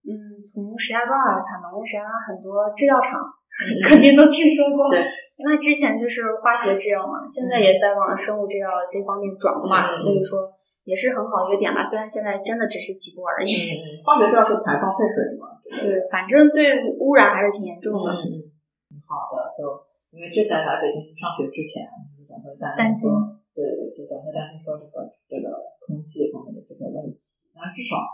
[0.02, 3.22] 嗯，从石家庄来看吧，因为石家庄很多制药厂。
[3.84, 5.04] 肯定都听说过，对，
[5.36, 10.40] 因为之前就是化学制药嘛，现在也在往生物制药这方面转化，嗯、所以说
[10.84, 11.84] 也是很好一个点吧。
[11.84, 13.48] 虽然现在真的只是起步而已。
[13.48, 15.58] 嗯嗯，化学制药是排放废水嘛？
[15.80, 18.12] 对，反正对污染还是挺严重的。
[18.12, 18.50] 嗯
[18.92, 19.64] 嗯，好的，就
[20.12, 23.08] 因为之前来北京上学之前，就是总会担担心，
[23.56, 25.48] 对对，就总会担心说这个这个
[25.80, 27.40] 空气方面的这个个问题。
[27.56, 28.04] 但至少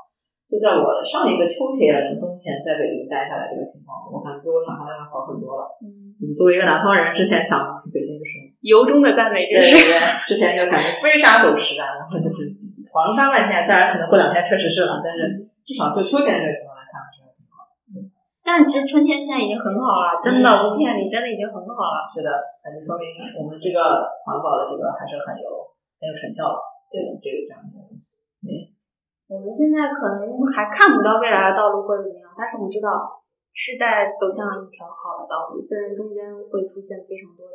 [0.46, 5.66] 就在我上一个秋天、冬天在北京待下来这个情况，我感觉比我想象的要好很多了。
[5.82, 7.58] 嗯，作为一个南方人，之前想
[7.92, 12.47] 北京就是由衷的赞美，对对对，之前就感觉飞沙走石啊，然后就是
[12.98, 13.62] 黄沙漫天。
[13.62, 18.02] 虽然可能过两天确实是了，但是至少就秋天这个情况来看是挺好的。
[18.42, 22.02] 但其实春天现在已经很好了，真的不骗你，真的已经很好了。
[22.10, 22.34] 是的，
[22.66, 23.06] 那就说明
[23.38, 25.46] 我们这个环保的这个还是很有
[26.02, 26.58] 很有成效的。
[26.90, 28.18] 对，这个这样一些东西。
[28.42, 28.50] 嗯，
[29.30, 33.20] 我们现在可能还看不到未来的道路或者怎么样，但是我们知道
[33.52, 37.54] 是在走向一条好的道路，虽然中间会出现非常多的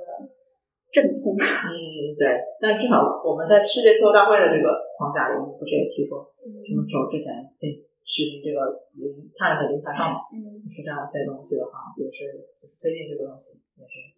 [0.93, 1.33] 阵痛。
[1.33, 2.37] 嗯，对。
[2.61, 7.73] 但至少我们在世界气候大会的这个框架里，我们不是也提出什么时候之前进
[8.05, 8.61] 实行这个
[8.93, 10.29] 零碳的零排放嘛？
[10.29, 14.13] 嗯，是这样一些东西的话，也是就是推进这个东西，也是。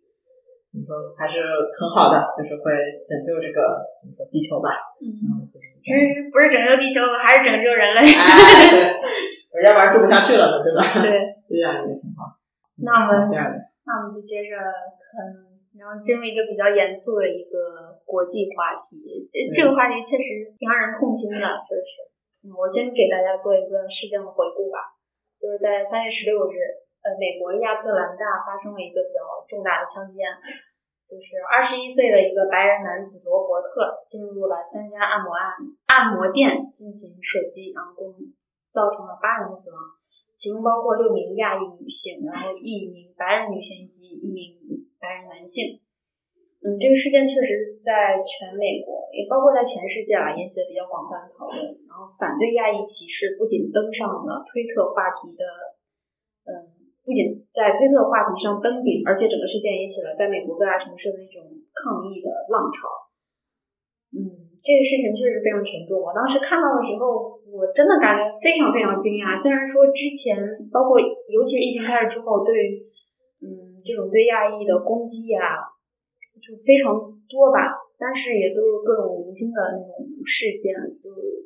[0.75, 1.39] 怎么说还是
[1.71, 2.75] 很好的，就是会
[3.07, 4.75] 拯救这个怎么说地球吧。
[4.99, 8.03] 嗯，就是其实不是拯救地球，还是拯救人类。
[8.03, 8.99] 哎，
[9.55, 10.83] 对， 要不然住不下去了呢，对吧？
[10.99, 11.07] 对，
[11.47, 12.27] 是这样一个情况。
[12.83, 19.27] 那我们那我们就接着可能，然后进入一个比较严肃的一个国际话题。
[19.31, 22.01] 这这个话题确实挺让人痛心的，确实。
[22.43, 24.95] 嗯，我先给大家做一个事件的回顾吧，
[25.39, 26.57] 就是在三月十六日。
[27.05, 30.41] 呃，美国亚特兰大发生了一个比较重大的枪击案，
[31.05, 35.53] 就是二十一岁的一个白人男子罗伯特进入了三家按摩按
[35.85, 38.09] 按摩店进行射击，然后共
[38.73, 39.77] 造成了八人死亡，
[40.33, 44.57] 其中包括六名亚裔女性，然后一名白人女性以及一名
[45.05, 45.77] 白人男性。
[46.65, 51.61] 嗯，这个事件确实在全美国，也包括在全世界啊，引起了比较广泛的讨论。
[51.85, 55.45] 然后，反对亚裔歧视不仅登上了推特话题的，
[56.49, 56.73] 嗯。
[57.05, 57.21] 不仅
[57.53, 62.89] 在推特话题上登顶，而且整个事件引起了在美国各大城市的那种抗议的浪潮。
[64.09, 66.01] 嗯，这个事情确实非常沉重。
[66.01, 69.37] 我当时看到的时候，我真的感觉非常非常惊讶。
[69.37, 70.33] 虽然说之前，
[70.73, 72.81] 包括尤其是疫情开始之后，对于
[73.86, 75.69] 这种对亚裔的攻击啊，
[76.41, 76.89] 就非常
[77.30, 81.45] 多吧，但是也都是各种零星的那种事件，就是。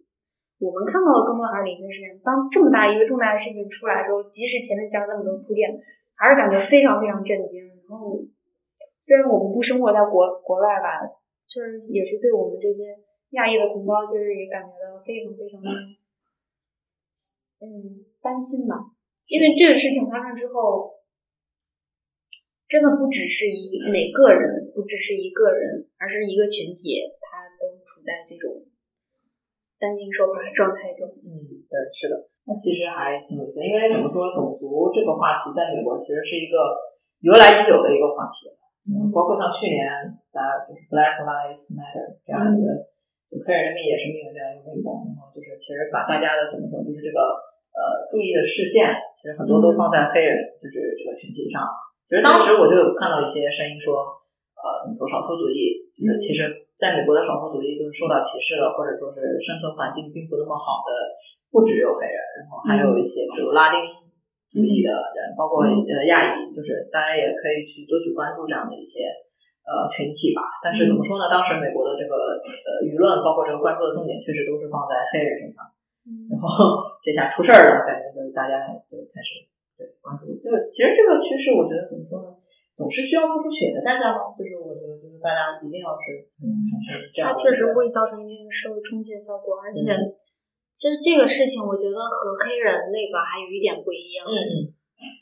[0.60, 2.20] 我们看到的更多还是零星事件。
[2.20, 5.72] 当这么大一个重大的事情出来的时候，即使前面加了那么多铺垫，
[6.20, 7.64] 还是感觉非常非常震惊。
[7.88, 8.20] 然后，
[9.00, 11.08] 虽然我们不生活在国国外吧，
[11.48, 12.92] 就是也是对我们这些
[13.40, 15.72] 亚裔的同胞，就是也感觉到非常非常的，
[17.64, 18.84] 嗯，担心吧。
[19.32, 20.92] 因为这个事情发生之后，
[22.70, 28.64] 真的不只是一每个人，不只是一个人，而是一个群体，他都处在这种。
[29.80, 31.32] 担惊受怕的状态中，嗯，
[31.72, 36.76] 对，是的，那其实还挺有意思，因为怎么说，种族这个话题在美国其实是一个
[37.24, 38.52] 由来已久的一个话题，
[38.92, 39.88] 嗯，包括像去年
[40.36, 42.68] 大家就是 Black Lives Matter 这样一个
[43.32, 47.24] 就黑人人民也是命的这样一个运动，然后就是其实把大家的怎么说，就是这个
[47.72, 51.64] 呃注意的视线，其实很多都放在黑人就是这个群体上。
[52.10, 54.02] 其实当时我就有看到一些声音说，
[54.58, 56.66] 呃，怎么说少数族裔，就是其实。
[56.80, 60.96] 在美国的少数族裔就是受到歧视了，或者说是生存环境并不那么好的，
[61.52, 63.84] 不只有黑人，然后还有一些比如拉丁
[64.48, 69.12] 族裔的人，包括呃亚裔，就是大家也可以去多去关注这样的一些
[69.68, 70.40] 呃群体吧。
[70.64, 71.28] 但是怎么说呢？
[71.28, 75.60] 当时美国的这个呃舆论，包括这个关注的重点，确实都是放在黑人身上。
[76.32, 78.56] 然后这下出事儿了，感觉就是大家
[78.88, 79.36] 就开始
[79.80, 80.28] 对关注。
[80.44, 82.36] 就其实这个趋势，我觉得怎么说呢？
[82.76, 84.36] 总是需要付出血的代价吗？
[84.36, 86.48] 就是我觉得，就是大家一定要是，嗯，
[87.16, 87.32] 这样。
[87.32, 89.96] 它确实会造成一定的社会冲击的效果，而且，
[90.72, 94.28] 其实这个事情我觉得和黑人那个还有一点不一样。
[94.28, 94.56] 嗯嗯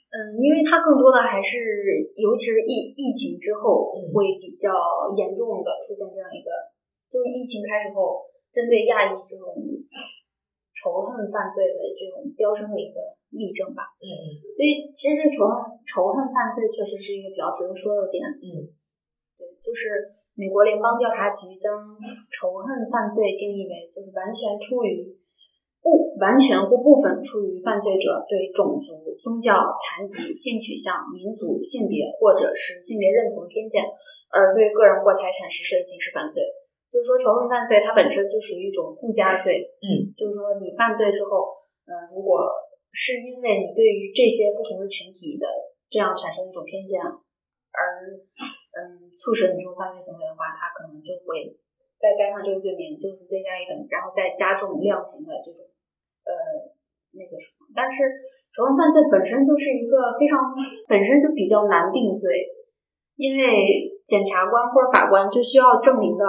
[0.07, 1.57] 嗯，因为它更多的还是，
[2.13, 4.73] 尤其是疫疫情之后，会比较
[5.17, 6.49] 严重的出现这样一个，
[7.09, 9.53] 就是疫情开始后，针对亚裔这种
[10.77, 13.17] 仇恨犯罪的这种飙升的一个。
[13.27, 18.71] 例证吧，嗯嗯，所以其实这个仇恨仇恨犯罪确实是一个比较值得说的点，嗯，
[19.35, 19.99] 对，就是
[20.31, 21.75] 美国联邦调查局将
[22.31, 25.11] 仇恨犯罪定义为就是完全出于
[25.83, 33.83] 不完全或部分出于犯罪者对种族、宗教、残疾、性取向、民族、性别或者是性别认同的偏见，
[34.31, 36.47] 而对个人或财产实施的刑事犯罪。
[36.87, 41.51] 就是说，仇恨犯罪它本身就属于一种附加罪，嗯，就是说你犯罪之后，
[41.83, 42.47] 嗯，如果
[42.91, 45.45] 是因为你对于这些不同的群体的
[45.89, 47.83] 这样产生一种偏见，而
[48.73, 51.51] 嗯促使你这种犯罪行为的话，他可能就会
[51.99, 55.67] 再加上这个罪名，就是罪加一等，然后再加重量刑的这种
[56.23, 56.31] 呃
[57.11, 57.67] 那个什么。
[57.75, 58.07] 但是
[58.55, 60.39] 仇恨犯罪本身就是一个非常
[60.87, 62.47] 本身就比较难定罪，
[63.19, 66.25] 因为检察官或者法官就需要证明的，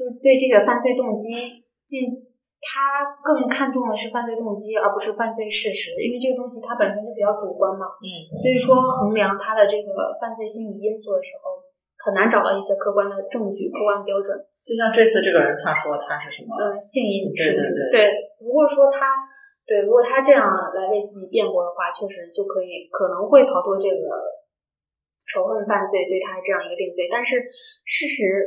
[0.00, 2.08] 就是对这个犯罪动机进
[2.56, 7.84] 他更看重的是犯罪动机，而不是犯罪事实，因为这个东西它本身就比较主观嘛。
[8.00, 8.08] 嗯，
[8.40, 11.60] 所以说衡量他的这个犯罪心理因素的时候，
[12.00, 14.32] 很难找到一些客观的证据、客观标准。
[14.64, 16.56] 就像这次这个人他说他是什么？
[16.56, 17.64] 嗯，性瘾对对？
[17.92, 18.00] 对
[18.40, 19.20] 如果说他
[19.68, 24.04] 对，如果他这样来为自己辩驳的话，确实就可以可能会逃脱这个
[25.32, 27.08] 仇恨犯罪对他这样一个定罪。
[27.08, 27.40] 但是
[27.88, 28.44] 事实，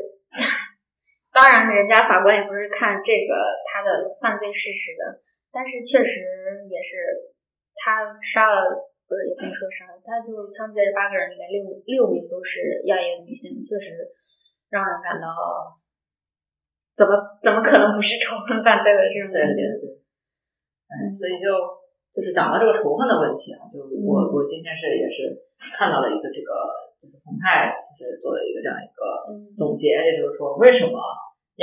[1.34, 3.34] 当然人家法官也不是看这个
[3.66, 5.20] 他的犯罪事实的，
[5.52, 6.22] 但是确实
[6.70, 7.34] 也是
[7.74, 8.70] 他杀了，
[9.10, 13.98] 不是也不能说杀了，他就是枪击这八个人里面六六名都是亚裔的女性，确实
[14.70, 15.34] 让人感到
[16.94, 19.58] 怎么怎么可能不是仇恨犯罪的这种对感觉。
[19.58, 19.90] 对对，
[20.94, 21.50] 嗯，所以就
[22.14, 25.34] 就是讲到这个仇恨的问题啊，就我嗯我今天是也是
[25.74, 26.83] 看到了一个这个就是
[27.24, 31.00] 澎湃就是做了一个这样一个嗯总结，也就是说为什么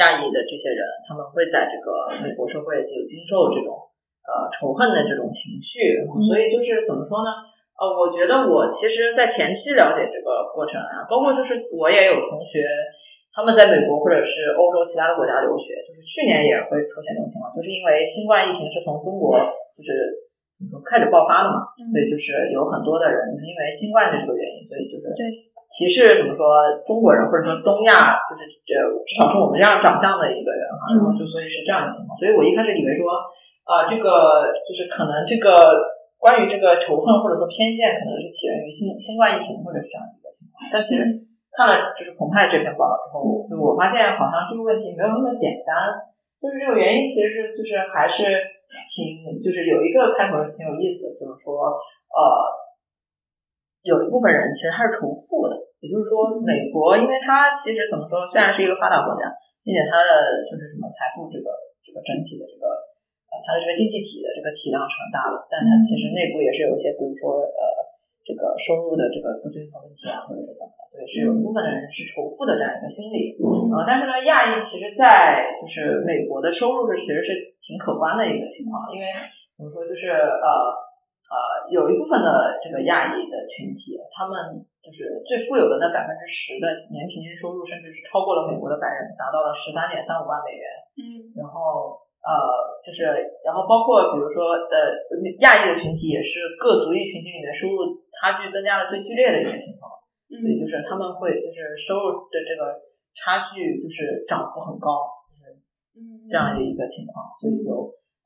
[0.01, 3.77] 亚裔的这些人他们会在这个美国社会就经受这种
[4.25, 7.31] 呃仇恨的这种情绪，所以就是怎么说呢？
[7.81, 12.61] 呃，我觉得我其实，在前期了解这个过程啊，包括就是我也有同学，
[13.33, 19.33] 他们在美国或者是欧洲其他的国家留学，就是去年也会出现这种情况，就是因为新冠疫情是从中国
[19.73, 20.12] 就是
[20.61, 21.81] 怎么说开始爆发了嘛，嗯。
[21.88, 25.25] 所以就是有很多的人就是因为新冠的这个原因，所以就是对。
[25.70, 28.75] 歧视怎么说中国人或者说东亚，就是这
[29.07, 33.07] 至少是我们这样长相的一个人哈，然后就所以是这样的情况，所以我一开始以为说
[33.62, 35.62] 啊、这个就是可能这个
[36.18, 41.07] 关于这个仇恨或者说偏见，可能是起源于新新冠疫情或者是这样的一个情况，但其实
[41.55, 45.87] 看了就是澎湃这篇报道之后，就我发现好像这个问题没有那么简单，
[46.42, 48.27] 就是这个原因其实是就是还是
[48.87, 51.74] 挺就是有一个开头是挺有意思的，就是说
[52.11, 52.20] 呃
[53.83, 59.26] 有一部分人其实他是重复的，也就是说美国因为它其实怎么说，虽然是一个发达国家，
[59.64, 61.48] 并且它的就是什么财富这个
[61.80, 62.68] 这个整体的这个
[63.33, 67.62] 呃它的这个经济体的这个体量是很大的，但它其实内部也是有一些比如说呃
[68.30, 73.34] 这个收入的这个不均衡问题啊，或者是怎么的，所以是有一部分的人是仇富的这样一个心理。
[73.42, 79.10] 嗯呃，但是呢，亚裔其实，在就是美国的收入是其实是挺可观的一个情况，因为
[79.58, 80.46] 怎么说，就是呃
[81.26, 82.30] 呃，有一部分的
[82.62, 90.64] 这个亚裔的群体，他们就是最富有的那百分之十的年平均收入，甚至是超过了美国的白人，达到了十三点三五万美元。
[90.94, 92.30] 嗯然后呃，
[92.85, 93.09] 就是
[93.44, 94.92] 然后包括比如说呃，
[95.40, 99.88] 亚裔的群体也是各族裔群体里面收入差距增加的最剧烈的一个情况。
[100.30, 102.70] 所以嗯就是他们会就是收入的这个
[103.18, 105.50] 差距就是涨幅很高，就是
[105.98, 107.74] 嗯这样的一个情况，所以就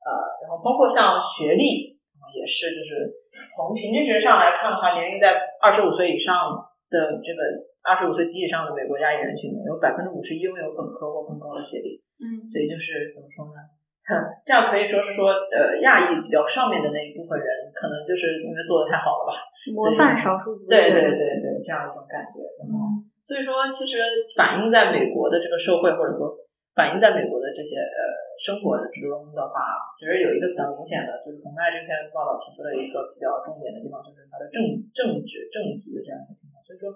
[0.05, 0.09] 呃，
[0.45, 1.97] 然后包括像学历
[2.29, 3.09] 也是，就是
[3.49, 6.53] 从平均值上来看的话，年龄在二十五岁以上
[6.93, 7.41] 的这个
[7.81, 13.65] 二十五岁及以上的美国亚裔人群里面，有百分之五十一拥有本科或更高的学历，嗯所以就是怎么说呢？
[14.45, 19.33] 这样可以说是说，呃，亚裔比较上面的那一部分人，可能就是因为做的太好了吧？
[19.73, 22.41] 模范少数族裔对对对对，这样一种感觉。
[22.61, 23.97] 嗯所以说，其实
[24.37, 26.29] 反映在美国的这个社会，或者说
[26.77, 27.97] 反映在美国的这些呃
[28.37, 34.61] 生活之中的话，其实有一个比较明显的，就是澎湃这篇报道提出了一个比较重点的地方，就是它的政
[34.93, 36.61] 政治政局的这样一个情况。
[36.61, 36.93] 所以说，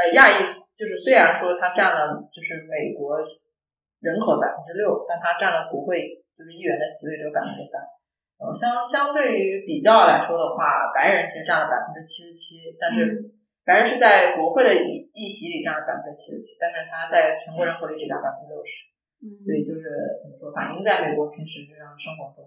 [0.00, 0.40] 呃，亚裔
[0.72, 3.20] 就是虽然说它占了就是美国
[4.00, 6.02] 人口百分之六，但它占了国会
[6.36, 7.80] 就是议员的席位只有百分之三。
[8.36, 13.16] 然后相相对于比较来说的话，白人其实占了百分之七十七，但是
[13.64, 18.84] 白人是在国会的议议席里占了百分之七十七，但是他在全国人口里只占百分之六十，
[19.24, 19.88] 嗯所以就是
[20.20, 22.44] 怎么说，反映在美国平时日常生活中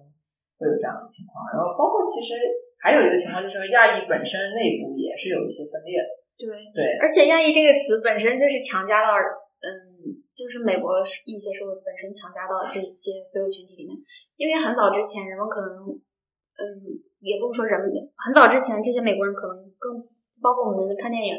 [0.61, 1.41] 会有这样的情况。
[1.49, 2.37] 然后包括其实
[2.77, 9.88] 还有一个情况就是亚裔本身内部也是有一些分裂的，对，对，而且亚裔这个词本身就是强加到，嗯，
[10.39, 13.99] 就是美国一些社会本身强加到这些所有群体里面，
[14.39, 15.91] 因为很早之前人们可能，
[16.55, 16.63] 嗯，
[17.19, 19.99] 也不是说人们，很早之前这些美国人可能更
[20.39, 21.35] 包括我们看电影，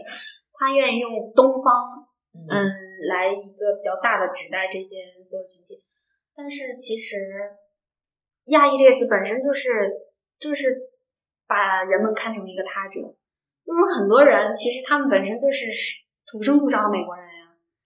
[0.53, 2.05] 他愿意用东方，
[2.37, 2.69] 嗯，
[3.09, 5.81] 来一个比较大的指代这些所有群体，
[6.37, 7.17] 但是其实
[8.53, 9.89] 亚裔这个词本身就是
[10.39, 10.93] 就是
[11.49, 13.01] 把人们看成一个他者。
[13.01, 15.67] 就是很多人其实他们本身就是
[16.27, 17.20] 土生土长的美国人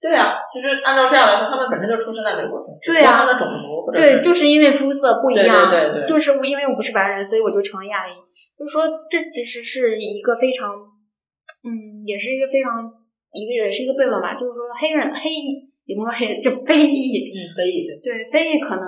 [0.05, 0.13] 呀。
[0.13, 8.13] 对啊，其实按照这样来说，他们本身就出生在美国中，对啊他们的种族或者对，就是因为肤色不一样，对对对对就是因为我不是白人，所以我就成了亚裔。
[8.59, 10.71] 就是说，这其实是一个非常，
[11.65, 12.71] 嗯，也是一个非常
[13.33, 14.35] 一个也是一个悖论吧。
[14.35, 18.85] 就是说，黑人黑裔也不说黑，就非裔，嗯，非裔对，对非裔可能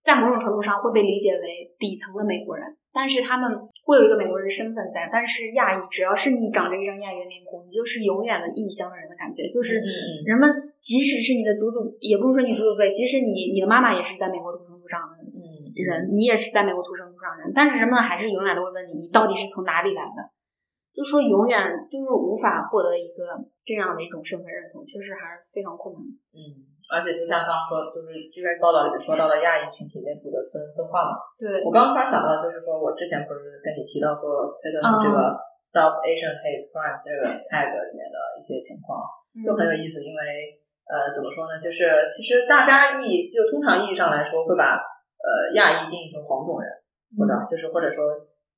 [0.00, 3.50] 在某种程度上会被理解为底层的美国人，但是他们
[3.84, 5.08] 会有一个美国人的身份在。
[5.10, 9.80] 但是亚裔，只要是你长着一张亚裔的面孔，你就是永远的异乡人的感觉，就是
[10.24, 15.40] 人们即使是你的祖祖，也不是说你祖祖辈，即使你你的妈妈也是在美国土生土长的，嗯
[15.74, 20.30] 人，你也是在美国土生土长人，但是人们还是永远都会问你，你到底是从哪里来的？
[20.92, 26.00] 就说永远就是无法获得一个这样的一种身份认同，确实还是非常困难。
[26.32, 31.20] 嗯，而且就像刚刚说，就是这篇报道里面说到的亚裔群体内部的分分化嘛。
[31.36, 39.04] 对，我刚突然想到，就是说我之前不是跟你提到说推特上这个 Stop Asian Hate Crimes 这个 tag 里面的一些情况，
[39.44, 40.20] 就很有意思，因为
[40.88, 44.80] 呃怎么说呢，就是其实大家意就通常意义上来说会把
[45.20, 46.66] 呃亚裔定义成黄种人，
[47.14, 48.08] 或者就是或者说。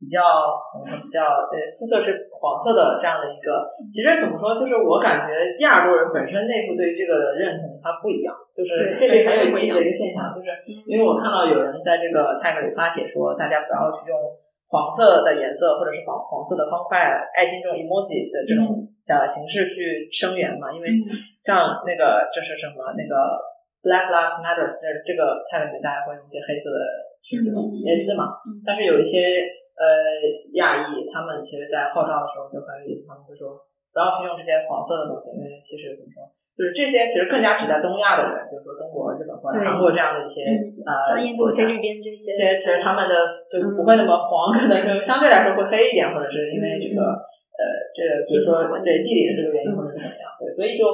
[0.03, 0.19] 比较
[0.67, 0.99] 怎么说？
[0.99, 4.51] 比较呃，肤色是黄色的这样的一个，其实怎么说？
[4.51, 5.31] 就是我感觉
[5.63, 10.27] 亚洲人本身内部对于这个认同它不一样，就是这是很有意思的一个现象。
[10.27, 10.51] 就是
[10.91, 14.19] 因为我看到有人在这个 tag 里发帖说，大家不要去用
[14.67, 16.99] 黄色的颜色或者是黄黄色的方块、
[17.31, 20.91] 爱心这种 emoji 的这种假的形式去声援嘛，因为
[21.39, 23.15] 像那个这是什么那个
[23.87, 24.67] Black Lives Matter
[25.07, 26.83] 这个 tag 里面大家会用一些黑色的
[27.23, 28.35] 去这种类似嘛，
[28.67, 29.62] 但是有一些。
[29.83, 29.91] 呃，
[30.55, 33.59] 亚裔他们其实，在号召的时候就很有意思，他们会说
[33.91, 36.23] 不要去用这些黄色的东西，因为其实怎么说，
[36.55, 40.47] 就是这些其实更加指代东亚的人，比如说中国、日本或者韩国这样的一些
[40.87, 47.03] 呃像印度、菲律宾这些，这些其实他们的就不会那么黄，可能就相对来说会黑一点，或者是因为这个
[47.59, 50.87] 呃，这个比如说对地理的这个原因，或者是怎么样，对，所以就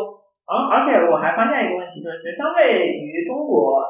[0.48, 3.84] 而而且我还发现一个问题，就是其实相对于中国。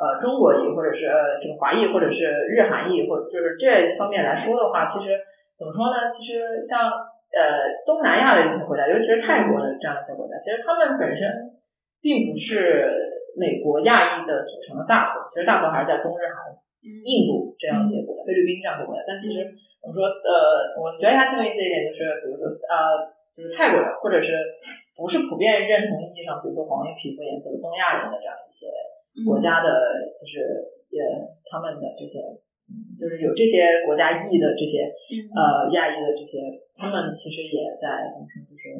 [0.00, 3.68] 呃，中国裔或者是呃这个华裔或者是日韩裔，或者就是这
[4.00, 5.12] 方面来说的话，其实
[5.52, 6.08] 怎么说呢？
[6.08, 11.28] 其实像呃东南亚的一些国家，尤其是泰国的这样一些国家，其实他们本身
[12.00, 12.88] 并不是
[13.36, 16.48] 美国亚裔的组成的大头，其实大头还是在中日韩、
[16.80, 19.04] 印度这样一些国家，菲律宾这样的国家。
[19.04, 19.44] 但其实
[19.84, 23.04] 我们说，呃，我觉得还挺有意思一点，就是比如说呃，
[23.36, 24.32] 就是泰国人，或者是
[24.96, 28.64] 不是普遍认同意义上，比如说黄皮肤颜色的东亚人的这样一些。
[29.26, 29.68] 国家的，
[30.18, 30.38] 就是
[30.90, 31.02] 也
[31.50, 32.22] 他们的这些，
[32.98, 34.86] 就是有这些国家裔的这些，
[35.34, 36.38] 呃，亚裔的这些，
[36.74, 38.78] 他们其实也在怎么说，就是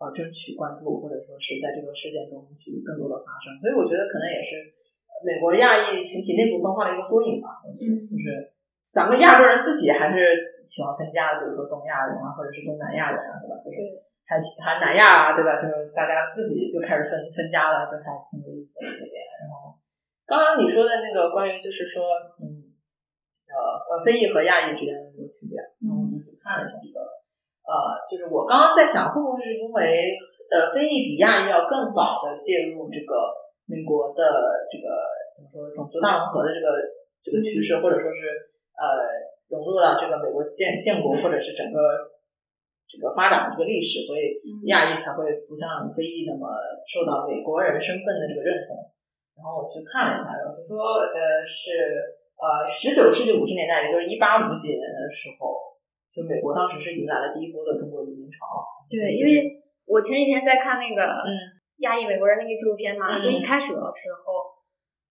[0.00, 3.52] 呃，争取关注，或者说是在这个事件中去更多的发生。
[3.60, 4.56] 所以我觉得可能也是
[5.24, 7.60] 美国亚裔群体内部分化的一个缩影吧。
[7.64, 10.16] 我觉得就是咱们亚洲人自己还是
[10.64, 13.60] 喜欢分家的，比如说东亚人啊，或者是东南亚人啊，对吧？
[13.60, 13.76] 就是
[14.24, 15.52] 还还南亚啊，对吧？
[15.56, 18.88] 就是大家自己就开始分分家了，就还挺有意思的。
[20.30, 22.06] 刚刚你说的那个关于就是说，
[22.38, 22.70] 嗯，
[23.50, 23.58] 呃
[23.90, 27.02] 呃，非裔和亚裔之间的这个区别，然后我就去看了一下这个，
[27.66, 30.14] 呃，就是我刚刚在想，会不会是因为
[30.54, 33.26] 呃，非裔比亚裔要更早的介入这个
[33.66, 34.22] 美国的
[34.70, 34.86] 这个
[35.34, 36.78] 怎么说种族大融合的这个
[37.26, 38.30] 这个趋势，或者说是
[38.78, 38.86] 呃
[39.50, 42.06] 融入到这个美国建建国或者是整个
[42.86, 44.38] 这个发展的这个历史，所以
[44.70, 46.54] 亚裔才会不像非裔那么
[46.86, 48.78] 受到美国人身份的这个认同。
[49.40, 51.72] 然后我去看了一下，然后就说，呃，是
[52.36, 55.56] 呃，十九世纪五十年代，也就是一八五几年的时候，
[56.12, 58.60] 就美国当时是迎来了第一波的中国移民潮。
[58.92, 61.32] 对，因为我前几天在看那个嗯
[61.80, 64.44] 亚裔美国人那个纪录片嘛，就一开始的时候，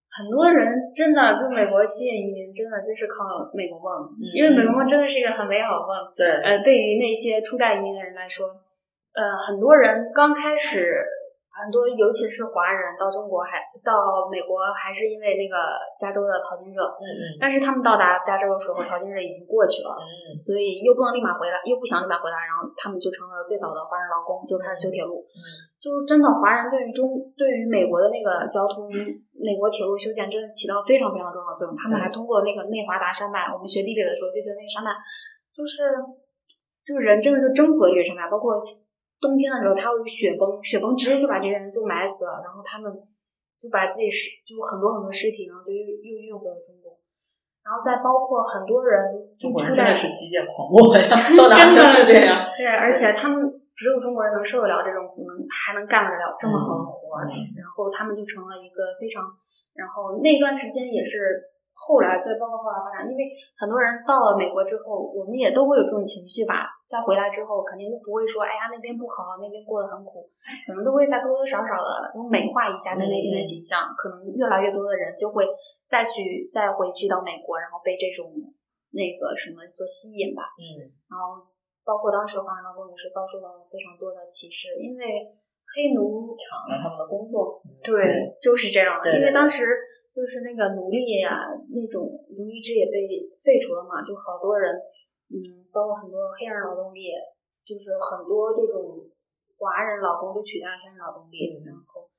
[0.06, 5.90] 很多人真的就美国吸引移民，真的就是靠美国梦，因为美国梦真的是一个很美好的梦。
[6.16, 8.46] 对，呃，对于那些初代移民的人来说，
[9.14, 11.02] 呃，很多人刚开始。
[11.50, 16.86] 很多，尤其是华人到中国还到美国，还是因为那个加州的淘金热。
[16.86, 17.22] 嗯嗯。
[17.42, 19.90] 但是他们到达加州的时候，淘金热已经过去了。
[19.98, 20.30] 嗯。
[20.38, 25.26] 所以又不能立马回来，又不想立马回来，然后他们就成了最早的华人劳工，就开始修铁路。
[25.26, 25.42] 嗯。
[25.82, 28.86] 就是真的，华人对于中对于美国的那个交通，
[29.34, 31.74] 美国铁路修建真的起到非常非常重要的作用。
[31.74, 34.94] 他们还通过那个内华达山脉，我们学地理的时候就觉得那个山脉，
[35.50, 35.90] 就是
[36.86, 38.54] 这个人真的就征服了这个山脉，包括。
[39.20, 42.90] 冬天的时候，它会雪崩，雪崩直接就把这些人就埋死了，然后他们
[43.58, 46.96] 就把自己尸，就很多很多尸体，然后就又又运回了中国，
[47.60, 48.98] 然后再包括很多人，
[49.38, 51.04] 中国人真的是基建狂魔呀，
[51.36, 52.48] 到哪都是这样。
[52.56, 53.44] 对，而且他们
[53.76, 59.28] 只有中国人能受得了这种，能还能干得了这么好的活儿，然后他们就成了一个非常，
[59.74, 61.49] 然后那段时间也是。
[61.80, 66.68] 后来再包括后来发展，因为很多人到了美国之后，我们也都会有这种情绪吧。
[66.84, 70.28] 再回来之后，肯定就不会说，哎呀那边不好，那边过得很苦，
[70.68, 73.88] 可能都会再多多少少的用美化一下在那边的形象。
[73.96, 75.48] 可能越来越多的人就会
[75.88, 78.28] 再去再回去到美国，然后被这种
[78.92, 80.52] 那个什么所吸引吧。
[80.60, 80.84] 嗯。
[81.08, 81.40] 然后
[81.80, 85.32] 包括当时华人劳工也是遭受到了非常多的歧视，因为
[85.64, 87.56] 黑奴抢了他们的工作。
[87.80, 89.16] 对，就是这样的。
[89.16, 89.64] 因为当时。
[90.10, 93.06] 就是那个奴隶呀，那种奴隶制也被
[93.38, 94.74] 废除了嘛，就好多人，
[95.30, 95.38] 嗯，
[95.72, 97.14] 包括很多黑人劳动力，
[97.64, 99.06] 就是很多这种
[99.58, 102.10] 华人劳工都取代了黑人劳动力，然后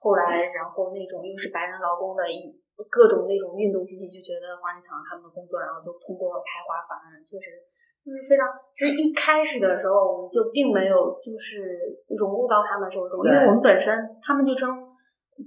[0.00, 2.56] 后来，然后那种又是白人劳工的一
[2.90, 7.60] 各种那种运动机器，就觉得华人抢了他们的工作，然后就通过排华法案，确实
[8.04, 8.48] 就是非常。
[8.72, 11.78] 其实一开始的时候，我们就并没有就是
[12.08, 14.83] 融入到他们手中，因为我们本身他们就称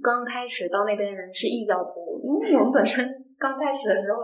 [0.02, 3.06] 刚开始到那边的人是异教徒，因为我们本身
[3.38, 4.20] 刚开始的时候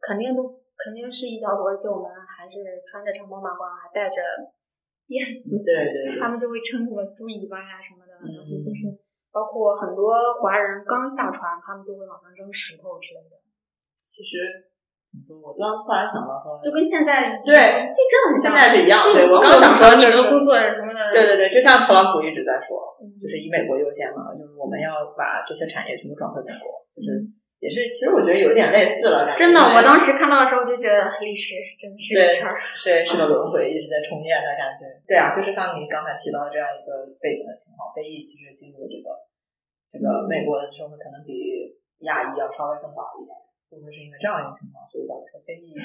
[0.00, 0.44] 肯定都
[0.76, 4.22] 肯定是异教徒，而且我们还是穿着长袍马褂，还带着
[5.06, 8.90] 辫子，对对，他们就会称什么猪尾巴呀什么的，然后就是。
[9.36, 13.36] 包括很多华人刚下船，他们就会往上扔石头之类的。
[13.94, 14.40] 其实
[15.06, 17.54] 怎么说，我刚突然想到说，就跟现在对，
[17.94, 18.50] 就真的很像。
[18.50, 20.98] 现在是一样，对我刚想说就是工作什么的。
[21.14, 22.74] 对对对，就像特朗普一直在说，
[23.22, 27.22] 就是以美国优先嘛，就是我们要把这些产业全部转回美国，就是
[27.62, 29.30] 也是，其实我觉得有点类似了。
[29.38, 34.90] 真的，我当时看到的时候就觉得历史真的是个圈儿，是是个轮回，一直在重演的感觉。
[35.06, 39.14] 对啊，就是像你刚才提到这样一个背景的情况，非裔其实进入这个。
[39.86, 41.30] 这个美国的社会可能比
[42.02, 43.30] 亚裔要稍微更早一点，
[43.76, 45.76] 会不会是因为这样一个情况，所以导致说非裔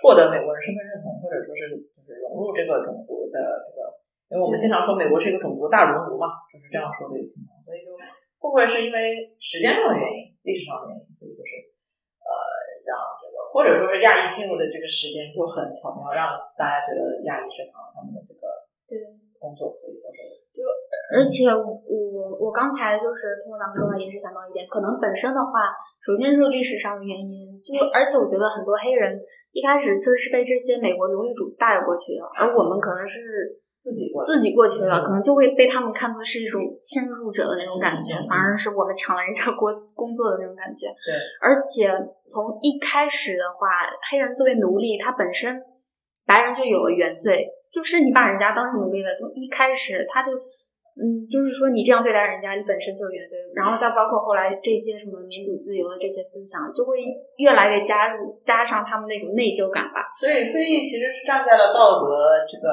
[0.00, 3.92] 获得美国人身份认同，或者说是就是融入这个种族的这个？
[4.32, 11.60] 因为我们经常说美国是一个种族大熔炉嘛，就是这样说的一个情况，所以就会不会是因为时间上的原因、历史上的原因，所以就是
[12.24, 12.32] 呃
[12.88, 18.48] 让这个或者说是亚裔进入的这个时间就很巧妙，让大家觉得亚裔是抢了他们的这个
[18.88, 18.96] 对
[19.40, 20.20] 工作，所以就是
[20.52, 20.60] 就
[21.16, 21.80] 而且我。
[22.40, 25.70] 我刚才就是通过咱们说话，也是想到一点，可能本身的话，
[26.00, 29.20] 首先是历史上的原因，就而且我觉得很多黑人
[29.52, 40.88] 一开始确实是被这些美国奴隶主带过去的，而我们可能是自己自己过去的，可能就会被他们看作是一种侵入者的那种感觉，反而是我们抢了人家国工作的那种感觉。
[40.88, 41.92] 对，而且
[42.26, 43.68] 从一开始的话，
[44.10, 45.62] 黑人作为奴隶，他本身
[46.24, 50.32] 白人就有了原罪，就是你把人家当成奴隶了，从一开始他就。
[51.00, 57.00] 嗯，就是说你这样对待人家，你本身就是原罪，然后再包括后来这些什么民主自由的这些思想，就会
[57.38, 60.10] 越来越加入加上他们那种内疚感吧。
[60.12, 62.68] 所以非议其实是站在了道德这个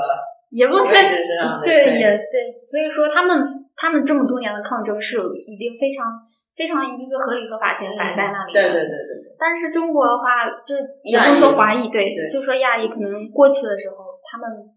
[0.50, 2.52] 也不算上，对，也对。
[2.54, 3.40] 所以说他们
[3.78, 6.12] 他们这么多年的抗争是有一定非常
[6.54, 8.60] 非常一个合理合法性摆在那里的。
[8.60, 9.36] 对对对对。
[9.40, 13.96] 但是中国的话，就也不说华裔，对，就说亚裔，可能过去的时候
[14.30, 14.76] 他们。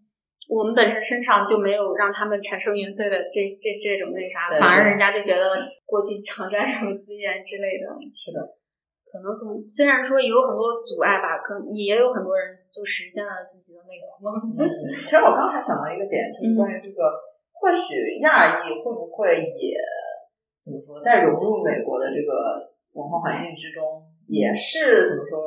[0.51, 5.55] 我们本身身上就没有让他们产生原罪的这这这种那啥，反而人家就觉得
[5.87, 7.87] 过去抢占什么资源之类的。
[8.11, 8.43] 是的，
[9.07, 14.27] 可能从虽然说有很多阻碍吧，可能也有很多人就实现了自己的那个梦。
[14.59, 14.67] 嗯，
[15.07, 17.07] 其实我刚才想到一个点，就是关于这个，
[17.55, 19.79] 或许亚裔会不会也
[20.59, 22.59] 怎么说，在融入美国的这个
[22.91, 25.39] 文化环境之中，也是怎么说，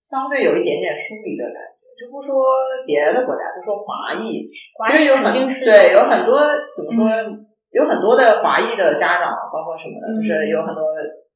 [0.00, 1.69] 相对有一点点疏离的感觉。
[2.00, 2.40] 就不说
[2.86, 4.40] 别的国家，就说华裔，
[4.88, 5.28] 其实有很
[5.68, 6.40] 对，有很多
[6.72, 7.04] 怎么说，
[7.68, 10.80] 有很多的华裔的家长，包括什么的，就是有很多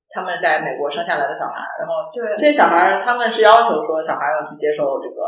[0.08, 2.08] 他们在美国生下来的小孩，然后
[2.38, 5.20] 这些小孩他们是要求说小孩要去接受这个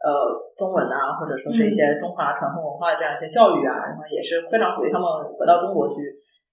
[0.00, 0.08] 呃
[0.56, 5.94] 中文啊，或者说是一些中华传统文化这样一些教育啊，然后也是非常鼓励他们回到中国去，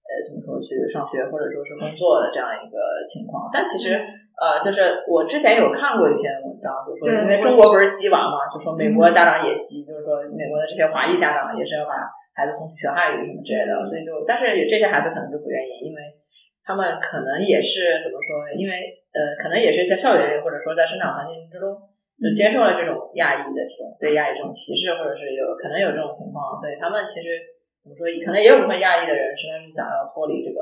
[0.06, 2.78] 呃，怎么说去上学或者说是工作的这样一个
[3.10, 3.98] 情况，但其实。
[4.36, 12.04] 呃，就是我之前有看过一篇文章，就说因为中国不是鸡娃嘛，就说美国家长也鸡，就是说美国的这些华裔家长也是要把
[12.36, 16.12] 孩子送去学汉语什么之类的，所以就但是这些孩子可能就不愿意，因为
[16.60, 18.76] 他们可能也是怎么说，因为
[19.16, 21.72] 呃，可能也是在校园里或者说在生长环境之中
[22.20, 27.40] 就接受了这种亚裔的这种对亚裔这种歧视，或者是有可能有这种情况，所以他们其实
[27.86, 30.58] 怎么说，可能也有部分亚裔的人实在是想要脱离这个。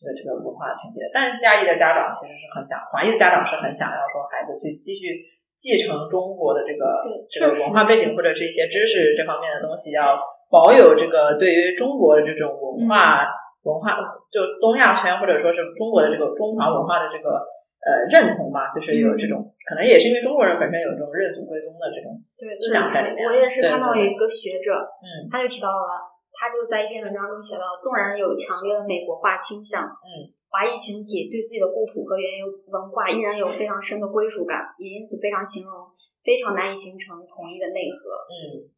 [0.00, 5.20] 这个这个文化群体，但是亚裔的家长其实是很想，华裔的家长是很想要说孩子去继续
[5.52, 10.16] 继承中国的这个这个文化背景或者是一些知识这方面的东西，要
[10.48, 13.28] 保有这个对于中国的这种文化
[13.60, 14.00] 文化，
[14.32, 17.36] 就东亚圈或者说是中国的这个中华文化的这个
[17.84, 23.28] 呃认同吧，就是有这种可能也是因为中国人本身有这种认祖归宗的这种思想在里面。
[23.28, 26.09] 我也是看到一个学者，嗯，他就提到了。
[26.32, 35.90] 他就在一篇文章中写到，纵然有强烈的美国化倾向，嗯，华裔群体对自己的故土和原有文化依然有非常深的归属感，也因此非常形容
[36.22, 38.70] 非常难以形成统一的内核，嗯，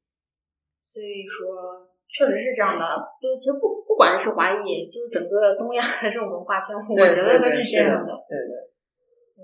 [0.81, 1.53] 所以说
[2.09, 2.85] 确实是这样的。
[3.21, 8.11] 就其实不不管是华裔，就是整个东亚的这种文化圈，我觉得都是这样的。
[8.29, 8.73] 对对。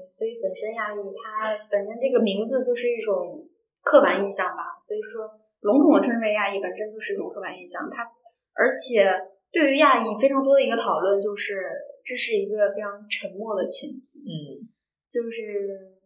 [0.09, 3.45] 所以本身亚裔它本身这个名字就是一种
[3.83, 5.29] 刻板印象吧，所以说。
[5.61, 7.89] 笼统的称之为亚裔，本身就是一种刻板印象。
[7.91, 8.07] 它，
[8.55, 9.09] 而且
[9.51, 11.63] 对于亚裔非常多的一个讨论就是，
[12.05, 14.23] 这是一个非常沉默的群体。
[14.23, 14.63] 嗯，
[15.11, 15.99] 就是，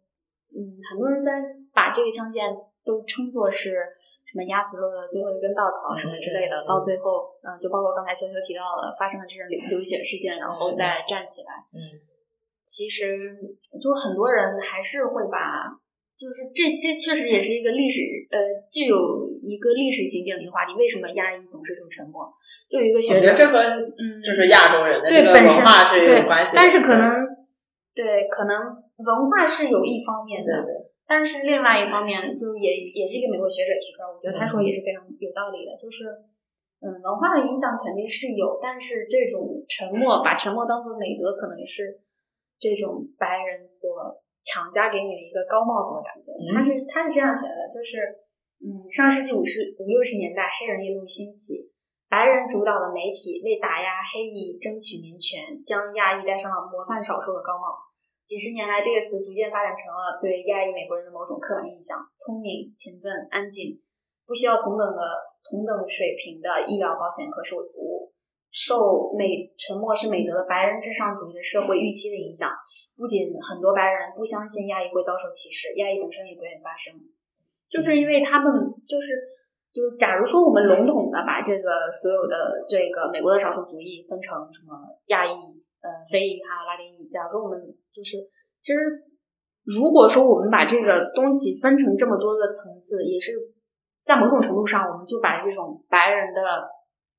[0.55, 1.43] 嗯，很多人虽然
[1.73, 3.77] 把这个枪剑都称作是
[4.25, 11.53] 什么压死骆驼最后一根稻草什么之类的，到最后，嗯，就包括刚才秋秋提到的发生了这种流流血事件，然后再站起来。
[11.73, 12.01] 嗯，
[12.65, 13.37] 其实
[13.81, 15.69] 就是很多人还是会把，
[16.23, 17.99] 就是这这确实也是一个历史
[18.31, 18.39] 呃
[18.71, 18.97] 具有
[19.43, 20.73] 一个历史情景的一个话题。
[20.79, 22.31] 为什么亚裔总是这么沉默？
[22.71, 26.63] 就有一个学者，这和嗯，就是亚洲人的这个文化是对有关系的。
[26.63, 27.27] 但是可能
[27.93, 28.55] 对可能
[29.03, 30.73] 文化是有一方面的，对对，
[31.09, 36.07] 但是另外一方面，就也也是一个美国学者提出来，我觉得他说也是非常有道理的，就是，
[36.79, 41.99] 嗯，文化的影响肯定是有，但是这种沉默，把沉默当做美德，可能是
[42.63, 43.91] 这种白人所
[44.43, 46.35] 强加给你的一个高帽子的感觉。
[46.35, 48.03] 嗯他是他是这样写的，就是，
[48.61, 51.71] 嗯，上世纪五十五六十年代，黑人运动兴起。
[52.13, 57.73] 白人主导的媒体为打压黑裔争取民权，将亚裔戴上了模范少数的高帽。
[58.29, 63.81] 几十年来，这个词逐渐发展成了对亚裔美国人的某种刻板印象：聪明、勤奋、安静，
[64.27, 65.01] 不需要同等的
[65.49, 68.13] 同等水平的医疗保险和社会服务。
[68.53, 72.53] 受美沉默是美德的白人至上主义的社会预期的影响，
[73.03, 76.95] 不仅很多白人不相信亚裔会遭受歧视，亚裔本身也不愿意发声，
[77.69, 78.55] 就是因为他们
[78.87, 79.19] 就是
[79.75, 85.35] 就是，假如说我们笼统的把这个所有的这个美国的少数族裔分成什么亚裔、
[85.83, 87.59] 呃非裔还有拉丁裔，假如说我们
[87.91, 88.19] 就是
[88.63, 88.79] 其实
[89.65, 93.33] 如果说我们把这个东西分成这么多个层次，也是
[94.05, 96.71] 在某种程度上，我们就把这种白人的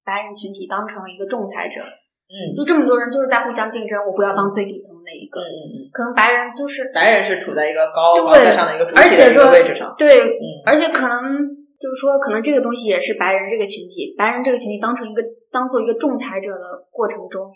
[0.05, 1.81] 白人群体当成了一个仲裁者，
[2.28, 2.53] 嗯。
[2.53, 9.93] 就这么多人就是在互相竞争，我不要当最底层的那一个，嗯嗯嗯，可能白人就是白人是处在一个高对高在上的一个主体的一个位置上。
[9.97, 11.47] 对嗯，而且可能
[11.80, 15.21] 就是说，可能这个东西也是白人这个群体，白人这个群体当成一个
[15.51, 17.51] 当做一个仲裁者的过程中，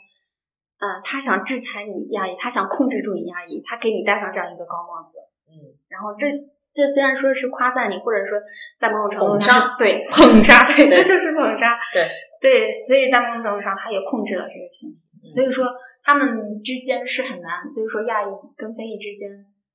[0.79, 6.27] 嗯、他想制裁你压抑，他想控制住你压抑，他给你戴上这样一个高帽子，嗯，然后这
[6.73, 8.37] 这虽然说是夸赞你，或者说
[8.77, 12.03] 在某种程度上对 捧杀，对，对这就是捧杀，对
[12.39, 14.95] 对，所以在某种程度上，他也控制了这个群体。
[14.95, 15.67] 嗯所以说
[16.03, 16.23] 他们
[16.63, 19.27] 之间是很难，所以说亚裔跟非裔之间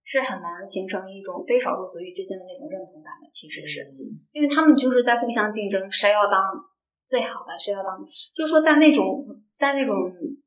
[0.03, 6.41] 是很难形成一种非少数族裔之间的那种认同感的，其实是嗯因为他们就是在互相竞争，谁要当
[7.05, 8.01] 最好的，谁要当，
[8.33, 9.93] 就是说在那种在那种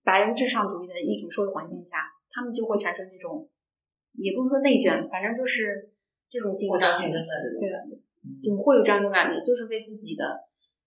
[0.03, 2.01] 白人至上主义的一种社会环境下，
[2.31, 3.47] 他们就会产生这种，
[4.17, 5.93] 也不能说内卷，反正就是
[6.27, 7.93] 这种竞争，互相竞争的这种对感觉。
[8.25, 10.25] 嗯就会有这样一种感觉，就是为自己的，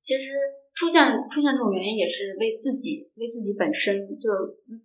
[0.01, 0.35] 其实
[0.79, 4.37] 出现出现这种原因也是为自己为自己本身，就是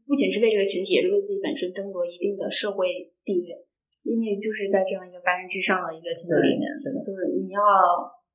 [0.10, 3.62] 不仅是为这个群体，也是为自己本身争夺一定的社会地位。
[4.02, 6.66] 因为就是在这样一个白人至上的一个群体里面，
[7.00, 7.62] 就是你要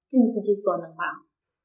[0.09, 1.12] 尽自己所能吧，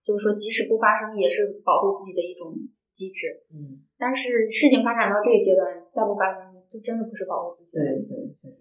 [0.04, 2.52] 就是说即使不发生，也是保护自己的一种
[2.92, 3.48] 机制。
[3.54, 5.64] 嗯，但是事情发展到这个阶段，
[5.94, 7.80] 再不发生，就真的不是保护自己。
[7.80, 8.52] 对对对。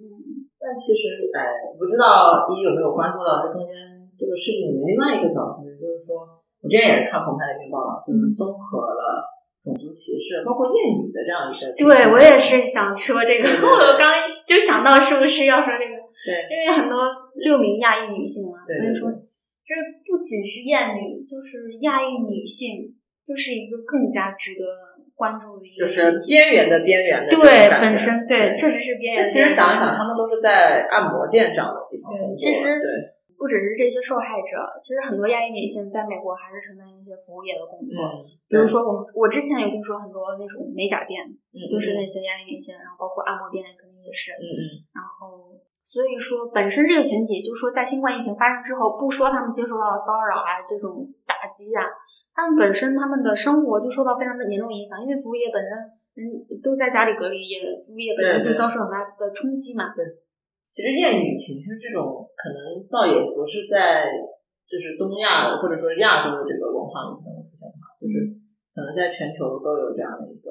[0.00, 3.76] 嗯，但其实，哎，不知道你有没有关注到这中间
[4.16, 9.26] 这个事情的另外一个角度，也就是说，我之前也是看澎湃的一篇报道，就是综合了
[9.62, 11.66] 种族歧视，包括厌女的这样一个。
[11.74, 14.14] 对我也是想说这个， 我刚
[14.46, 15.94] 就想到是不是要说这个，
[16.24, 17.02] 对因为很多
[17.34, 19.10] 六名亚裔女性嘛，所以说
[19.62, 19.74] 这
[20.06, 22.94] 不仅是厌女，就是亚裔女性，
[23.26, 24.62] 就是一个更加值得
[25.14, 26.18] 关注的一个就是。
[26.26, 29.24] 边缘的边缘的对本身对，确实是边缘。
[29.24, 33.11] 其实想一想，他们都是在按摩店这样的地方对工作其实对，
[33.42, 37.98] 不只是这些受害者，其实很多亚裔女性在美国还是承担一些服务业的工作。
[38.06, 44.30] 嗯，比如说，我们我之前有听说很多那种美甲店，嗯，都是那些亚裔女性，然后包括按摩店肯定也是。
[44.38, 44.62] 嗯嗯
[44.94, 51.82] 然后，所以说本身这个群体，就说在新冠疫情发生之后，不说他们接受到了骚扰啊这种打击啊，
[52.30, 55.74] 他们本身他们的生活就受到非常严重影响，因为服务业本身
[56.14, 56.22] 嗯
[56.62, 59.90] 都在家里隔离，也服务业本身对对就遭受很大的冲击嘛。
[60.72, 64.08] 其实厌女情绪这种，可能倒也不是在
[64.64, 68.24] 就是东亚或者说亚洲的这个文化里可能会出现它，就是
[68.72, 70.48] 可能在全球都有这样的一个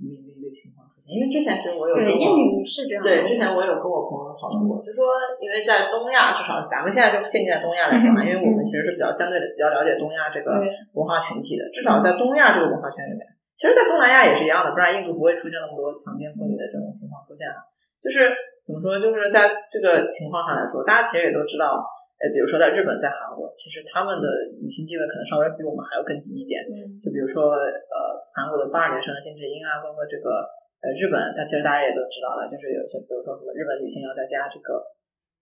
[0.00, 1.12] 一个一个情况出现。
[1.12, 3.04] 因为之前其实我有跟对，我厌女是这样。
[3.04, 5.04] 对，之前我有跟我朋友讨论过，就说
[5.36, 10.56] 因为在东亚，至少咱们现在就限定在东亚来说嘛，嗯因为我们其实是比较相对的比较了解东亚这个
[10.96, 17.60] 文化群体的，至少在东亚这个文化圈里面，其实，在东南亚也是一样的，不然印度不会出现那么多强奸妇女的这种情况出现啊。
[18.00, 18.32] 就是
[18.64, 21.76] 怎么说，就是在这个情况上来说，大家其实也都知道，
[22.16, 26.64] 呃，比如说在日本、在韩国，其实他们的女性地位可能稍微比我们还要更低一点。
[26.64, 27.96] 嗯就比如说，呃，
[28.32, 30.48] 韩国的八二年生的金智英啊，包括这个
[30.80, 34.80] 呃日本，但其实大家也都知道了，就是有一些，比如说什么日本女性要在家这个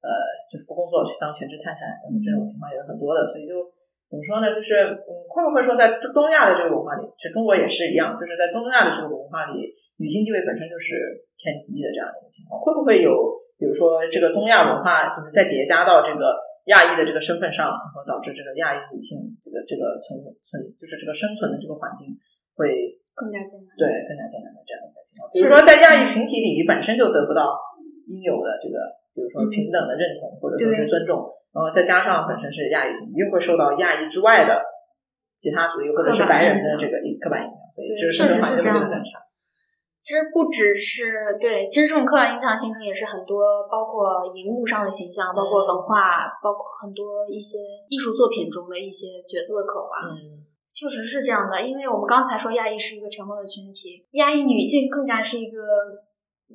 [0.03, 0.11] 呃，
[0.51, 3.63] 就是不工作去当全职太太，嗯，这种情况也是很多的，所以就
[4.11, 4.51] 怎么说呢？
[4.51, 9.71] 就是嗯，会不会说在东亚的这个文化里，其实中国也是一样，就是在东亚的这个文化里，
[10.03, 10.99] 女性地位本身就是
[11.39, 13.15] 偏低的这样一个情况，会不会有
[13.55, 16.35] 比如说这个东亚文化就是再叠加到这个
[16.75, 22.11] 亚裔的这个身份上，然后导致这个亚裔女性这个这个存存就是这个生存的这个环境
[22.59, 23.71] 会更加艰难。
[23.79, 25.31] 对更加艰难的这样一个情况。
[25.31, 27.55] 比如说，在亚裔群体里本身就得不到
[28.11, 28.75] 应有的这个，
[29.15, 31.23] 比如说平等的认同或者说是尊重，
[31.55, 34.67] 然后再加上本身是亚裔群体，又会受到亚裔之外的
[35.39, 39.23] 其他族裔或者是白人的这个刻板印象，所以就是生存环境会变得更差。
[40.03, 50.11] 其实不只是对，其实这种刻板印象形成也是很多，包括荧幕上的形象，包括文化，包括很多一些艺术作品中的一些角色的刻画。
[50.11, 50.43] 嗯，
[50.75, 55.57] 确实是这样的，因为我们刚才说亚裔是一个沉默的群体，亚裔女性更加是一个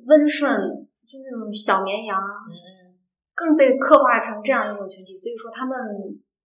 [0.04, 3.00] 温顺，就那种小绵羊，嗯，
[3.34, 5.16] 更被刻画成这样一种群体。
[5.16, 5.74] 所以说，他们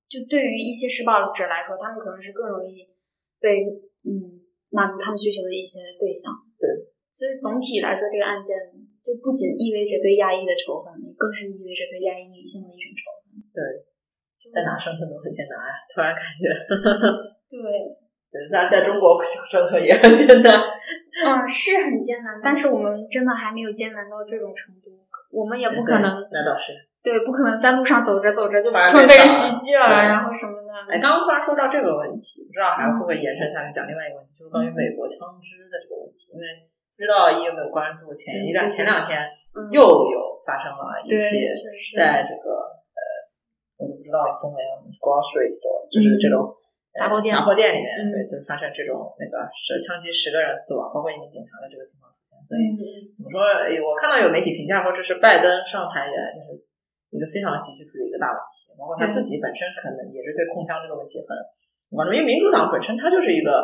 [0.08, 2.88] 就对于一些施暴者来说，他们可能是更容易
[3.42, 3.66] 被
[4.08, 4.40] 嗯
[4.72, 6.32] 满足他们需求的一些对象。
[6.58, 6.93] 对。
[7.14, 8.58] 所以总体来说，这个案件
[9.06, 13.38] 就不仅意味着对亚裔的仇恨，更是意味着对亚裔女性的一种仇恨。
[13.54, 13.62] 对，
[14.50, 15.70] 在哪生存都很艰难啊！
[15.94, 16.50] 突然感觉，
[17.46, 17.62] 对，
[18.26, 20.58] 就算在中国生存也很艰难。
[20.58, 24.90] 嗯，是很艰难，但是我们真的还没有艰难到这种程度。
[25.30, 26.74] 我们也不可能，那倒是，
[27.06, 30.74] 对，不可能在路上走着走着就突然被人袭击了，然后什么的。
[30.90, 36.46] 哎，刚刚突然说到这个问题，不知道还会不会延伸下去讲另外一个问题，就是关于美国枪支的这个问题，因为。
[37.04, 38.16] 不知道一有没有关注？
[38.16, 39.28] 前一两前两天
[39.76, 41.44] 又有发生了一起，
[42.00, 42.64] 在这个
[42.96, 43.00] 呃，
[43.76, 46.48] 我都不知道中文叫什么，grocery store，就是这种
[46.96, 52.40] 杂货店，杂货店里面，对，就是发生这种那个是枪击十个人死亡，包括一名警察的这个情况出现。
[52.48, 52.72] 所以
[53.12, 53.44] 怎么说？
[53.84, 56.56] 我看到有媒体评价说，这是拜登上台以来就是
[57.12, 61.36] 一个非常急需处理一个大问题，包括他自己本身可能也是对控枪这个问题很。
[61.94, 63.62] 因为民主党本身它就是一个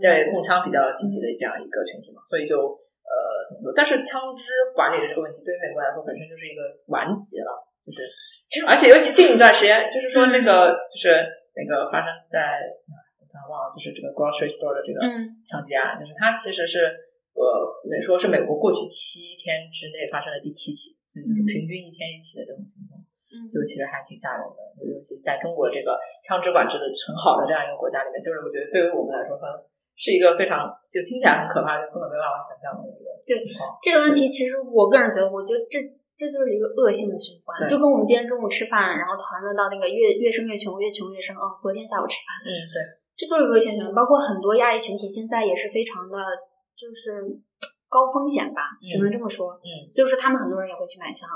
[0.00, 3.14] 对控枪比较积极的这样一个群体嘛，所以就呃
[3.48, 3.72] 怎么说？
[3.72, 6.60] 但是枪支管理的这个问题对于美国来说本身就是一个
[6.92, 7.50] 顽疾了，
[7.80, 8.04] 就是
[8.68, 11.24] 而且尤其近一段时间，就是说那个就是
[11.56, 12.60] 那个发生在
[13.16, 15.00] 我突然忘了，就是这个 grocery store 的这个
[15.48, 16.84] 枪击案，就是它其实是
[17.32, 17.44] 呃，
[17.88, 23.00] 等于说是美国过去七天之内发生的第七起，就是平均一天一起的这种情况。
[23.46, 29.54] 就其实还挺吓人的，尤其在中国这个枪支管制的很好的这样一个国家里面，就是我觉得对于我们来说，可能
[29.94, 33.78] 是一个非常就听起来很可怕，就根本没办法想象的一个情况。
[33.78, 35.78] 这个问题其实我个人觉得，我觉得这
[36.18, 41.54] 这就是一个恶性的循环，就跟我们今天中午吃饭，然后谈论到那个越越生越穷，越穷越生啊。
[41.54, 42.76] 昨天下午吃饭，嗯，对，
[43.16, 43.94] 这就是恶性循环。
[43.94, 46.18] 包括很多亚裔群体现在也是非常的，
[46.76, 47.22] 就是
[47.88, 49.54] 高风险吧，只能这么说。
[49.62, 51.28] 嗯，所以说他们很多人也会去买枪。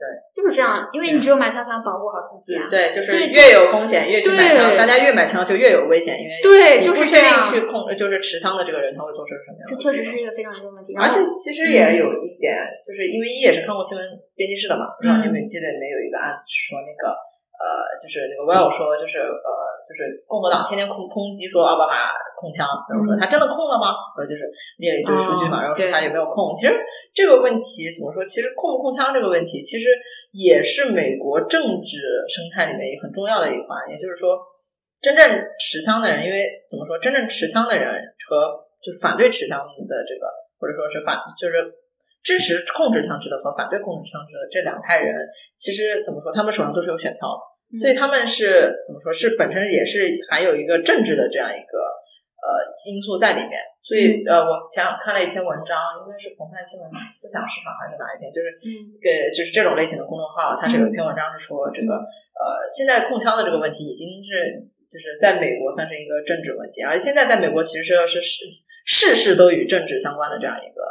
[0.00, 2.64] 对，就是这样，因为你只有买枪才能保护好自己啊。
[2.72, 10.96] 对，就是越有风险越去买枪，大家越买枪就越有危险，因为对，就是确定去控，就是持枪的这个人他会做出什么样这确实是一个非常严重的问题。
[10.96, 14.00] 而且其实也有一点，就是因为一也是看过新闻
[14.34, 17.12] 编辑室的嘛，不知道你有没有记得里面有一个案子是说那个
[17.60, 19.59] 呃，就是那个 Well 说就是呃。
[19.90, 23.90] 就是共和党天天空抨击说奥巴马控枪，然后说他真的控了吗？
[24.14, 24.46] 呃，就是
[24.78, 26.54] 列了一堆数据嘛，然后说他有没有控。
[26.54, 26.78] 其实
[27.10, 28.22] 这个问题怎么说？
[28.22, 29.90] 其实控不控枪这个问题，其实
[30.30, 31.98] 也是美国政治
[32.30, 33.82] 生态里面很重要的一环。
[33.90, 34.38] 也就是说，
[35.02, 35.26] 真正
[35.58, 36.94] 持枪的人，因为怎么说？
[37.02, 37.90] 真正持枪的人
[38.30, 39.58] 和就是反对持枪
[39.90, 40.30] 的这个，
[40.62, 41.66] 或者说是反就是
[42.22, 45.12] 支持控制枪支的和反对控制枪支的这两派人，
[45.58, 46.30] 其实怎么说？
[46.30, 47.50] 他们手上都是有选票的。
[47.78, 49.12] 所以他们是怎么说？
[49.12, 51.78] 是本身也是含有一个政治的这样一个
[52.40, 52.48] 呃
[52.90, 53.60] 因素在里面。
[53.82, 58.30] 所以呃，我前两看了一篇文章，应该是澎湃新闻思想市场还是哪一篇？
[58.30, 58.54] 就是
[59.00, 61.96] 给就是这种类型的公众号，它是有一篇文章是说这个
[62.36, 68.44] 呃，现在控枪的这个问题已经是就是在美国算是一个政治问题，而现在在美国其实是是事
[68.84, 70.82] 事事都与政治相关的这样一个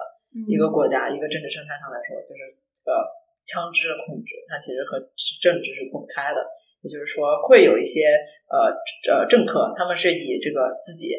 [0.50, 2.42] 一个国家一个政治生态上来说，就是
[2.74, 3.06] 这个
[3.46, 5.00] 枪支的控制，它其实和
[5.40, 6.42] 政治是脱不开的。
[6.82, 8.16] 也就是说，会有一些
[8.48, 8.72] 呃
[9.12, 11.12] 呃政客，他们是以这个自己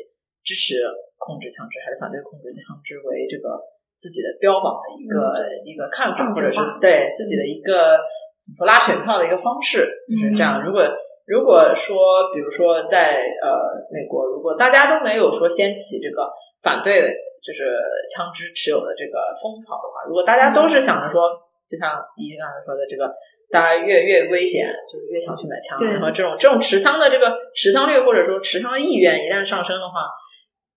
[0.43, 0.81] 支持
[1.19, 3.61] 控制枪支还是反对控制枪支为这个
[3.97, 5.19] 自己的标榜的一个
[5.65, 8.01] 一个看法，或者是对自己的一个
[8.41, 10.65] 怎么说拉选票的一个方式，就是这样。
[10.65, 10.83] 如果
[11.27, 13.53] 如果说，比如说在呃
[13.93, 16.33] 美国，如果大家都没有说掀起这个
[16.63, 17.13] 反对
[17.45, 17.71] 就是
[18.11, 21.31] 枪支持有的这个风潮的话，如果大家都是想着说，
[21.71, 23.07] 就像一刚才说的这个。
[23.51, 25.77] 大家越越危险，就是越想去买枪。
[25.83, 30.07] 然后这种这种持枪的这个持枪率或者说持枪的意愿一旦上升的话，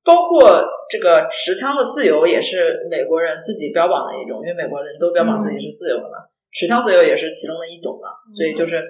[0.04, 6.18] 包括这个持枪的自由也是美国人自己标榜的一种，因为美国人都标榜自己是自由的嘛，
[6.52, 8.10] 持枪自由也是其中的一种嘛。
[8.34, 8.82] 所以就是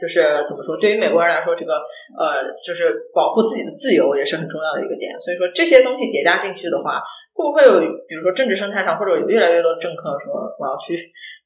[0.00, 1.74] 就是怎么说，对于美国人来说，这个
[2.18, 5.18] 呃，就是保护自己的自由也是很重要的一个点。
[5.20, 10.96] 所以说这些东西叠加进去的话，会不会有比如说政治生态上，或者有越来越多的政客说我要去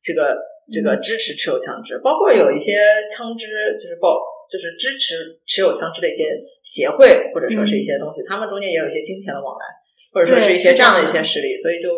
[0.02, 0.36] 这个。
[0.70, 2.76] 这个支持持有枪支，包括有一些
[3.08, 3.48] 枪支，
[3.80, 4.20] 就是报，
[4.52, 6.28] 就是支持持有枪支的一些
[6.62, 9.64] 协会，或者说是一些东西，他们中间也有一些金钱的往来。
[10.12, 11.88] 或者说是一些这样的一些势力，所以就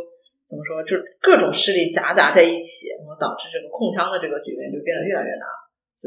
[0.47, 5.51] 怎么说，就各种势力夹杂在一起，然后导致这个控枪的这个局面就变得越来越大。
[5.99, 6.07] 就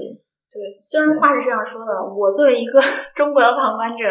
[0.54, 2.80] 对，虽然话是这样说的，我作为一个
[3.16, 4.06] 中国的旁观者，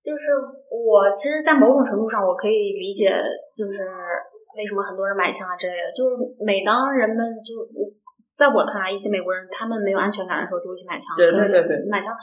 [0.00, 0.30] 就是
[0.70, 3.10] 我其实，在某种程度上，我可以理解，
[3.56, 3.82] 就是
[4.56, 5.90] 为什么很多人买枪啊之类的。
[5.90, 7.90] 就是每当人们就我
[8.36, 11.16] 在我看来，一些美国人他们没有安全感的时候，就会去买枪。
[11.16, 12.14] 对对对对买枪。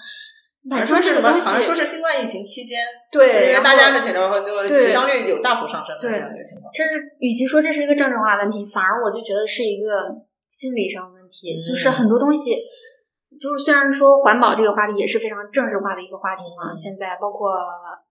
[0.67, 0.81] 买？
[0.81, 2.79] 枪这个东西，好像说是新冠疫情期间，
[3.11, 6.71] 对，就是因为大家很紧张，然后就对死伤率有大幅上升的这样一个情况。
[6.73, 10.09] 其实，与其说这是一个政治化问题，反而我就觉得是一个
[10.49, 11.53] 心理上的问题。
[11.53, 12.57] 嗯就是很多东西，
[13.39, 17.51] 就是虽然说环保这个话题也是非常政治化的一个话题嘛，嗯现在包括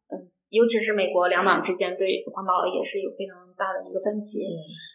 [0.08, 4.38] 嗯，尤其是美国两党之间对环保也是有非常大的一个分歧。
[4.54, 4.94] 嗯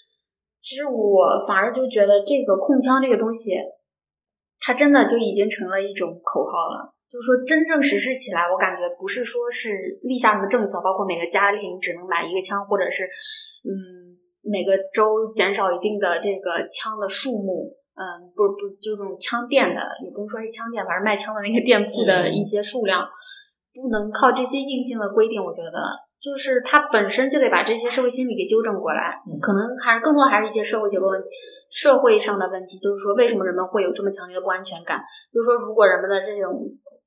[0.60, 3.56] 其实我反而就觉得这个控枪这个东西，
[4.60, 6.94] 它真的就已经成了一种口号了。
[7.10, 13.06] 就是说，真正实施起来，我感觉不是说是立下什么政策，包括每个家庭只能买一个枪，或者是
[13.64, 23.04] 嗯每个州减少一定的这个枪的数目，嗯，不不就这种枪店的，也不能说是枪店，反正卖枪的那个店铺的一些数量，
[23.76, 25.84] 不能靠这些硬性的规定，我觉得
[26.24, 31.28] 就是它本身就得把这些社会心理给纠正过来，嗯可能还是更多还是一些社会结构问题、
[31.70, 35.04] 社会上的问题，就是说为什么人们会有这么强烈的不安全感？
[35.34, 36.56] 就是说，如果人们的这种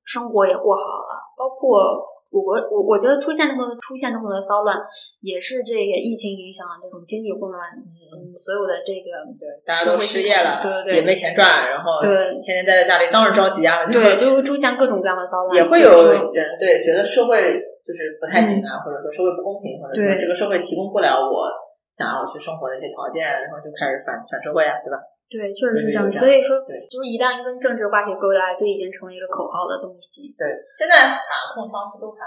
[0.05, 2.05] 生活也过好了，包括
[2.41, 4.81] 我我我觉得出现这么出现这么多骚乱，
[5.21, 15.93] 也是这个疫情影响这种经济混乱，嗯，所有的这个对，大家都失业了，对对对也没钱赚，然后对天天待在家里，当然着急啊，对，就会出现各种各样的骚乱，也会有
[16.33, 21.53] 人对觉得社会就是不太行啊，或者说社会不公平，或者说对这个社会提供不了我
[21.93, 24.97] 想要去生活的一些条件，然后就开始反反社会啊，对吧？
[25.33, 26.05] 对，确实是这样。
[26.13, 26.61] 所以说，
[26.93, 30.29] 就是一旦跟政治挂起钩来，就已经成为一个口号的东西。
[30.37, 30.45] 对，
[30.77, 31.25] 现在喊
[31.57, 32.21] 控枪不都喊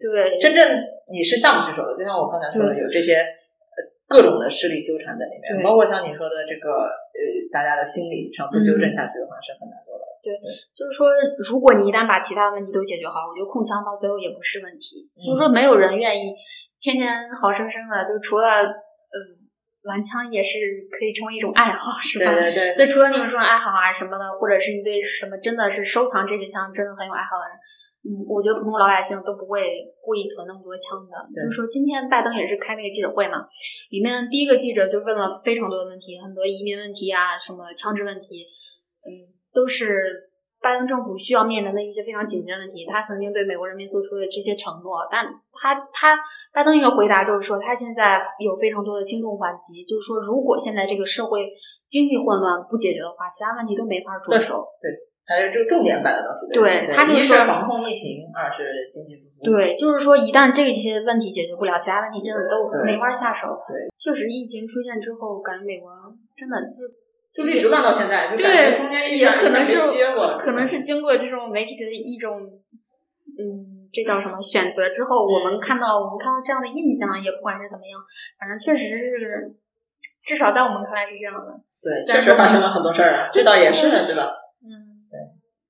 [0.00, 0.64] 就对，真正
[1.12, 3.78] 你是下不去手的，就像我刚才说的，有这些呃
[4.08, 7.20] 各种的势力纠缠在里面，包括像你说的这个呃，
[7.52, 10.32] 大家的心理上不纠正下去的话，是很难做到对。
[10.72, 11.12] 就是说，
[11.44, 15.04] 如果你一旦把其他问题都解决好，我觉得控枪到最后也不是问题。
[15.12, 16.32] 嗯就是说，没有人愿意
[16.80, 18.72] 天天好生生的，就除了嗯
[19.88, 20.58] 玩枪也是
[20.92, 22.30] 可以成为一种爱好，是吧？
[22.30, 27.56] 对对对所以除了你们说爱好啊什么的，或者是你对什么真的是收藏这些枪真的很有爱好的人，
[28.04, 31.16] 嗯，我觉得普通老百姓都不会故意囤那么多枪的。
[31.34, 33.42] 就是说，今天拜登也是开那个记者会嘛，
[33.90, 38.46] 里面第一个记者就问了非常多的问题，很多移民问题啊，什么枪支问题，
[39.02, 40.27] 嗯，都是
[40.60, 42.86] 拜登政府需要面临的一些非常紧急的问题。
[42.86, 46.18] 他曾经对美国人民做出的这些承诺，但他他
[46.52, 51.50] 拜登一个回答就是说，他现在有非常多的轻重缓急，就是说，如果现在这个社会
[51.88, 54.66] 经济混乱不解决的话，其他问题都没法着手。
[54.80, 54.90] 对
[55.28, 59.44] 还是这个重点摆在到是对对他就是防控疫情，二是经济复苏。
[59.44, 63.60] 对，就是说，一旦这些问题解决不了，其他问题真的都没法下手。
[63.68, 65.90] 对，确实，疫情出现之后，感觉美国
[66.34, 66.88] 真的就是
[67.38, 72.42] 就一直乱到现在，就感对觉中间一也闪一闪可能是没歇过，可能是经过这种媒体的一种，
[73.38, 77.94] 嗯，这叫什么选择之后，我们看到我们看到这样的印象，也不管是怎么样，
[78.40, 79.54] 反正确实是，
[80.24, 81.54] 至少在我们看来是这样的。
[81.78, 84.26] 对，确实发生了很多事儿啊，这倒也是，对吧？
[84.66, 85.14] 嗯，对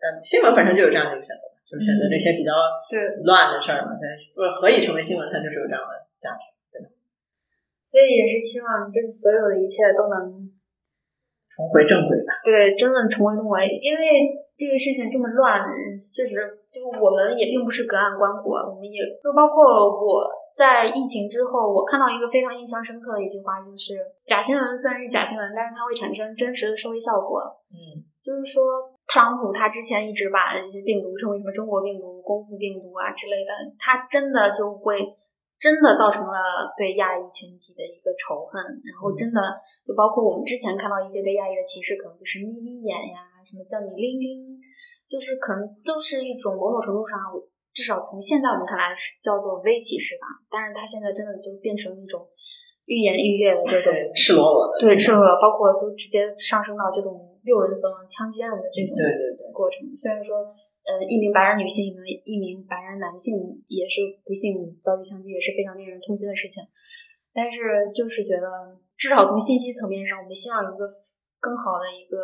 [0.00, 2.52] 但新闻本身就有这样的一个选择，就是选择这些比较
[2.88, 2.96] 对，
[3.28, 6.48] 乱的事儿嘛，对不是何以成为新闻，它就是有这样的价值。
[6.72, 6.80] 对
[7.84, 10.48] 所以也是希望这所有的一切都能
[11.48, 12.32] 重回正轨吧。
[12.44, 16.36] 对，真的重回正轨，因为这个事情这么乱，嗯确实
[16.72, 27.40] 就我们也并不是隔岸观火，我们也就包括我在疫情之后，我看到一个非常印象深刻的一句话，就是假新闻虽然是假新闻，但是它会产生真实的社会效果。
[27.70, 28.62] 嗯，就是说，
[29.06, 35.00] 特朗普他之前一直把这些病毒称为什么中国病毒、功夫病毒啊之类的，他真的就会
[35.58, 39.42] 真的造成了对亚裔群体的一个仇恨，然后真的
[39.84, 44.54] 就包括我们之前看到一些对亚裔的歧视，可能就是眯眯眼呀，什么叫你拎拎，
[45.10, 47.18] 就是可能都是一种某种程度上，
[47.74, 52.22] 至少从现在我们看来是叫做微歧视吧，但是它现在真的就变成一种
[52.86, 59.90] 愈演愈烈的这种对，赤裸裸的，对，赤裸，包括都直接上升到这种六人死亡枪击案的这种对对对，过程。
[59.94, 60.46] 虽然说，
[60.88, 63.36] 呃，一名白人女性，一名一名白人男性
[63.68, 66.64] 也是不幸遭遇枪击，也是非常令人痛心的事情。
[67.36, 68.48] 但是就是觉得，
[68.96, 70.88] 至少从信息层面上，我们希望有一个
[71.38, 72.16] 更好的一个、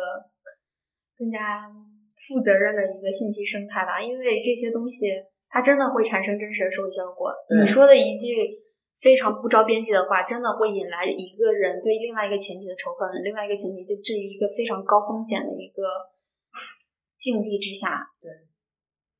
[1.15, 1.69] 更加
[2.17, 5.13] 负责任的一个信息生态吧，因为这些东西
[5.47, 7.31] 它真的会产生真实的社会效果。
[7.61, 8.49] 你说的一句
[8.97, 15.83] 非常不着边际的话，真的会引来一个人对另外一个群体的仇恨，另外一个群体就置于一个非常高风险的一个
[17.15, 18.03] 境地之下。
[18.19, 18.27] 对，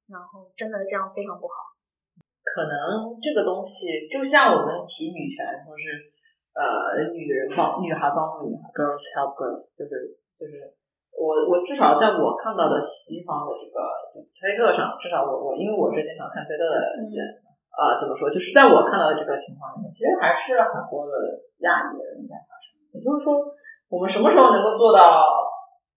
[0.07, 1.73] 然后真的这样非常不好。
[2.45, 5.97] 可能这个东西就像我们提女权，说是
[6.53, 10.61] 呃女人帮女孩帮助女孩，girls help girls，就是就是
[11.09, 13.81] 我我至少在我看到的西方的这个
[14.37, 17.17] 推特上，至少我我因为我是经常看推特的人，
[17.73, 18.29] 呃，怎么说？
[18.29, 21.11] 就是在我看到的这个情况里面，其实还是很多的
[21.65, 22.77] 亚裔的人在发生。
[22.93, 23.41] 也就是说，
[23.89, 25.25] 我们什么时候能够做到，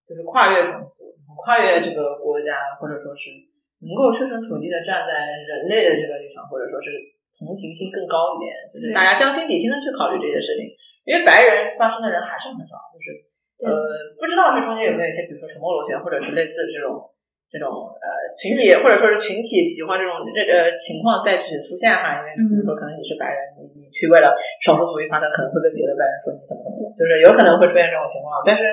[0.01, 1.13] 就是跨越种族，
[1.45, 3.48] 跨越这个国家，或者说是。
[3.85, 6.91] 能够设身处地的站在人类的这个立场，或者说是
[7.39, 10.67] 同情心更高一点，就是大家将心比心的去考虑这些事情。
[11.07, 13.15] 因为白人发生的人还是很少，就是
[13.63, 13.71] 呃，
[14.19, 16.99] 不知道这中间有没有一些，比如说沉默螺旋，或者是类似这种
[17.47, 17.71] 这种
[18.03, 22.19] 呃群体，或者说是群体极化这种这呃情况再次出现哈。
[22.19, 28.43] 因为比如说可能你是白人，你你去为了少数族裔发展，可能会被别的白人说你怎么怎么，就是有可能会出现这种情况。
[28.43, 28.67] 但是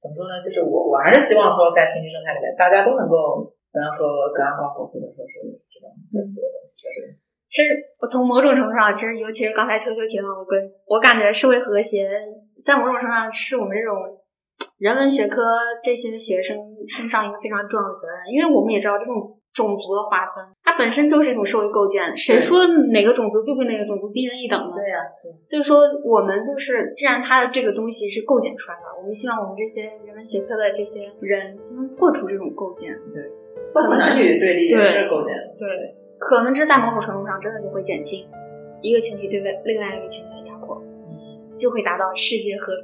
[0.00, 0.40] 怎么说呢？
[0.40, 3.52] 就是我我还是希望说在信息生态里面，大家都能够。
[3.70, 5.38] 比方说隔岸观火，或者说是
[5.70, 6.86] 这种类似的东西，
[7.46, 12.10] 其实我从某种程度上，其实尤其是刚才秋秋提到的，跟我感觉社会和谐，
[12.58, 13.94] 在某种程度上是我们这种
[14.78, 15.42] 人文学科
[15.82, 24.70] 这些学生身上一个非常重要的责任，因为我们也知道这种种族的划分，它本身就是一种社会构建，谁说哪个种族就比哪个种族低人一等呢？
[24.74, 24.98] 对呀，
[25.44, 33.39] 所以说我们就是，既然它的这个东西是构建出来的，我们希望我们这些人文学科的这些人就能破除这种构建，对。
[33.74, 38.26] 可能男女对立也是构建的，对，可能这在某种程度上真的就会减轻
[38.82, 40.82] 一个群体对外另外一个群体的压迫，
[41.58, 42.74] 就会达到世界和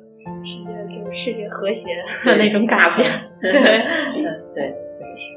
[0.43, 3.05] 世界就是世界和谐的那种感觉，
[3.41, 3.53] 对，
[4.55, 5.36] 对，确实是。